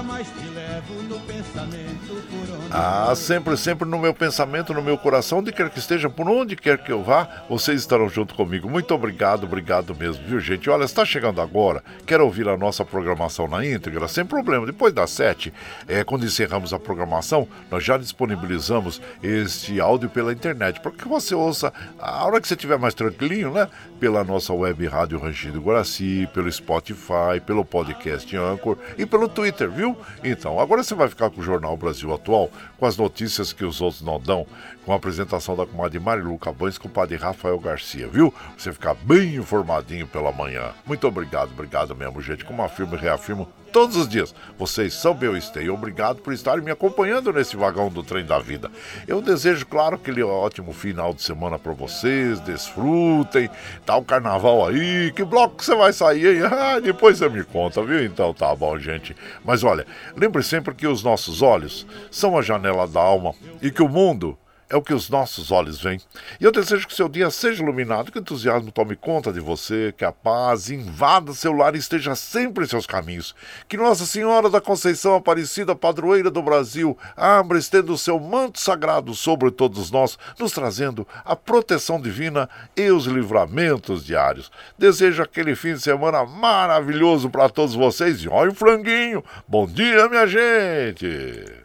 [0.06, 2.68] mas te levo no pensamento por onde.
[2.70, 6.56] Ah, sempre, sempre no meu pensamento, no meu coração, onde quer que esteja, por onde
[6.56, 8.68] quer que eu vá, vocês estarão junto comigo.
[8.68, 10.68] Muito obrigado, obrigado mesmo, viu, gente?
[10.68, 14.08] Olha, está chegando agora, quer ouvir a nossa programação na íntegra?
[14.08, 14.66] Sem problema.
[14.66, 15.52] Depois das sete,
[15.88, 21.34] é, quando encerramos a programação, nós já disponibilizamos este áudio pela internet, para que você
[21.34, 23.68] ouça a hora que você estiver mais tranquilinho, né?
[23.98, 29.93] Pela nossa web rádio Rangido Guaraci, pelo Spotify, pelo podcast Anchor e pelo Twitter, viu?
[30.22, 33.80] Então, agora você vai ficar com o Jornal Brasil Atual com as notícias que os
[33.80, 34.46] outros não dão,
[34.84, 38.32] com a apresentação da comadre Marilu Cabães com o padre Rafael Garcia, viu?
[38.56, 40.72] Você ficar bem informadinho pela manhã.
[40.86, 42.44] Muito obrigado, obrigado mesmo, gente.
[42.44, 45.74] Como afirmo e reafirmo todos os dias, vocês são meu esteio.
[45.74, 48.70] Obrigado por estarem me acompanhando nesse vagão do trem da vida.
[49.08, 52.38] Eu desejo, claro, aquele ótimo final de semana para vocês.
[52.38, 53.50] Desfrutem.
[53.84, 55.10] Tá o carnaval aí.
[55.10, 56.44] Que bloco você vai sair aí?
[56.54, 58.04] Ah, depois você me conta, viu?
[58.04, 59.14] Então tá bom, gente.
[59.44, 59.84] Mas olha,
[60.16, 64.38] lembre sempre que os nossos olhos são a janela da alma e que o mundo
[64.68, 66.00] é o que os nossos olhos veem.
[66.40, 69.94] E eu desejo que seu dia seja iluminado, que o entusiasmo tome conta de você,
[69.96, 73.34] que a paz invada seu lar e esteja sempre em seus caminhos.
[73.68, 79.14] Que Nossa Senhora da Conceição Aparecida, padroeira do Brasil, abra estendo o seu manto sagrado
[79.14, 84.50] sobre todos nós, nos trazendo a proteção divina e os livramentos diários.
[84.78, 89.24] Desejo aquele fim de semana maravilhoso para todos vocês e olha o franguinho.
[89.46, 91.63] Bom dia, minha gente!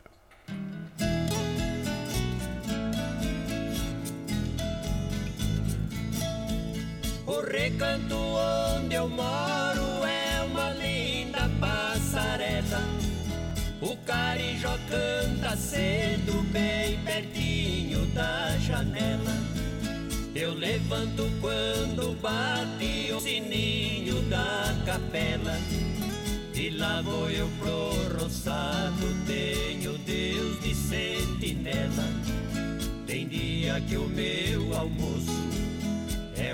[7.69, 12.83] Recanto onde eu moro é uma linda passarela.
[13.81, 19.35] O carijó canta cedo, bem pertinho da janela.
[20.33, 25.57] Eu levanto quando bate o sininho da capela.
[26.55, 32.05] E lá vou eu pro roçado, tenho Deus de sentinela.
[33.05, 35.48] Tem dia que o meu almoço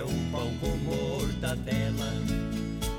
[0.06, 2.14] um pão com mortadela.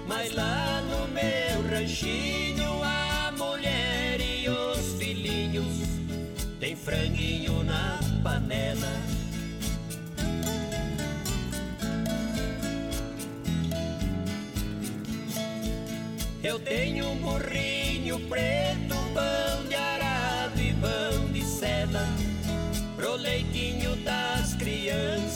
[0.07, 5.87] Mas lá no meu ranchinho a mulher e os filhinhos
[6.61, 8.93] tem franguinho na panela.
[16.43, 18.76] Eu tenho um burrinho preto,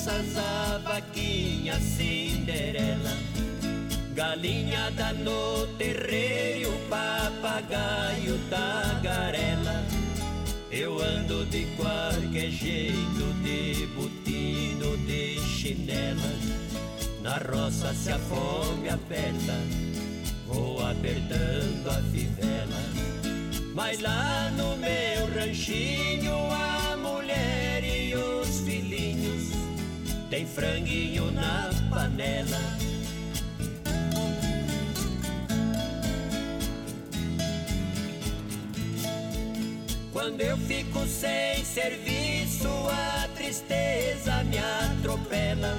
[0.01, 3.16] crianças, a vaquinha Cinderela.
[4.14, 9.85] Galinhada no terreiro, papagaio da garela.
[10.70, 16.32] Eu ando de qualquer jeito, de botino, de chinela.
[17.22, 19.55] Na roça se a fome aperta,
[20.47, 22.81] vou apertando a fivela.
[23.74, 28.60] Mas lá no meu ranchinho, a mulher e os
[30.31, 32.78] tem franguinho na panela.
[40.12, 45.77] Quando eu fico sem serviço, a tristeza me atropela.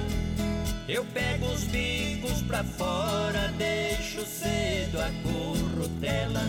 [0.86, 6.42] Eu pego os bicos pra fora, deixo cedo a currutela.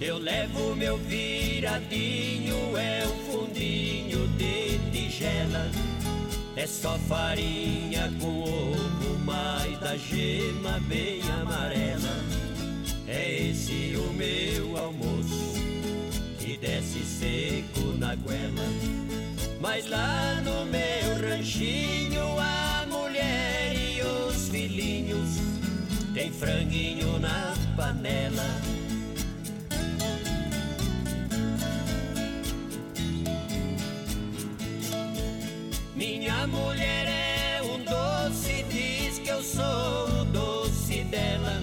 [0.00, 5.68] Eu levo meu viradinho, é um fundinho de tigela.
[6.60, 12.22] É só farinha com ovo, mais da gema bem amarela.
[13.08, 15.54] É esse o meu almoço
[16.38, 18.68] que desce seco na goela.
[19.58, 25.30] Mas lá no meu ranchinho, a mulher e os filhinhos
[26.12, 28.79] tem franguinho na panela.
[36.20, 41.62] Minha mulher é um doce, diz que eu sou o doce dela.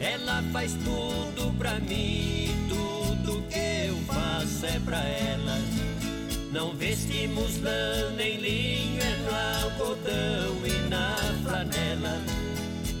[0.00, 5.56] Ela faz tudo pra mim, tudo que eu faço é pra ela.
[6.50, 11.14] Não vestimos lã nem linho, é no algodão e na
[11.44, 12.20] flanela.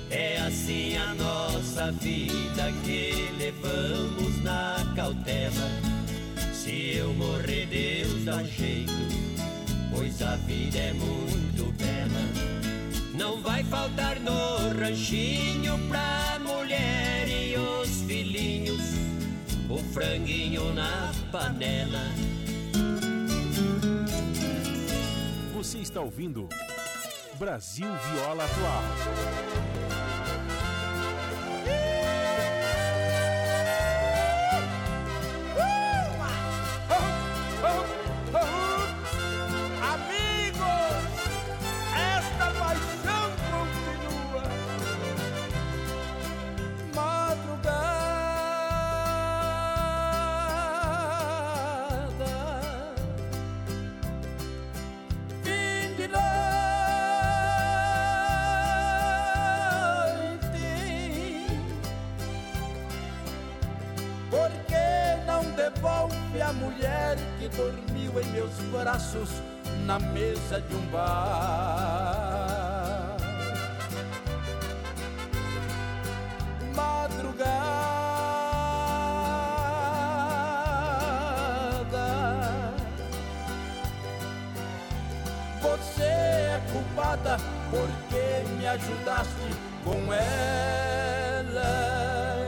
[0.08, 5.68] É assim a nossa vida que levamos na cautela.
[6.52, 8.99] Se eu morrer, Deus dá jeito,
[10.20, 12.20] pois a vida é muito bela.
[13.14, 18.80] Não vai faltar no ranchinho pra mulher e os filhinhos,
[19.68, 22.04] o franguinho na panela.
[25.54, 26.48] Você está ouvindo
[27.38, 29.69] Brasil Viola Atual.
[67.56, 69.30] Dormiu em meus braços
[69.86, 72.10] na mesa de um bar?
[76.74, 77.54] Madrugada,
[85.60, 87.36] você é culpada
[87.70, 89.50] porque me ajudaste
[89.84, 91.70] com ela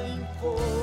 [0.08, 0.81] encontrar.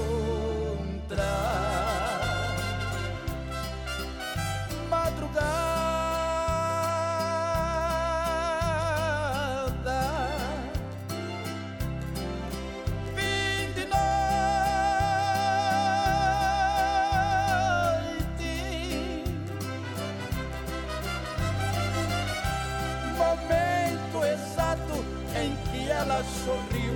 [25.99, 26.93] Ela sorriu,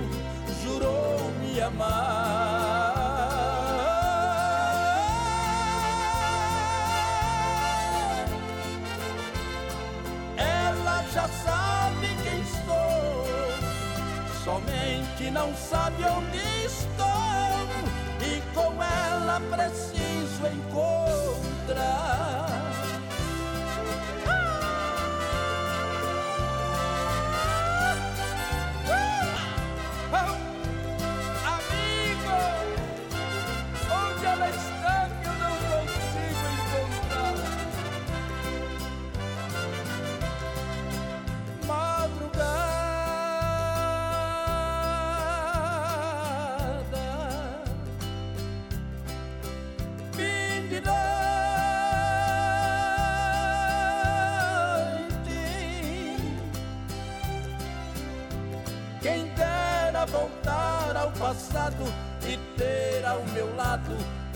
[0.62, 2.13] jurou me amar.
[15.68, 17.68] Sabe onde estou,
[18.20, 20.03] e com ela preciso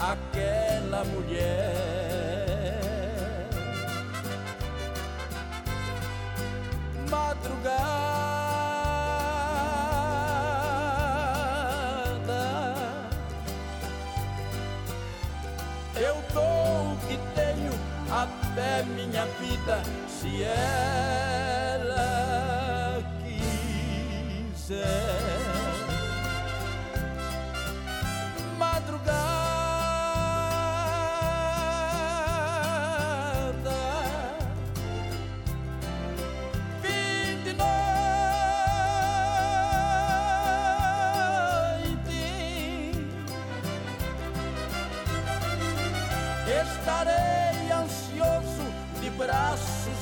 [0.01, 1.68] aquela mulher.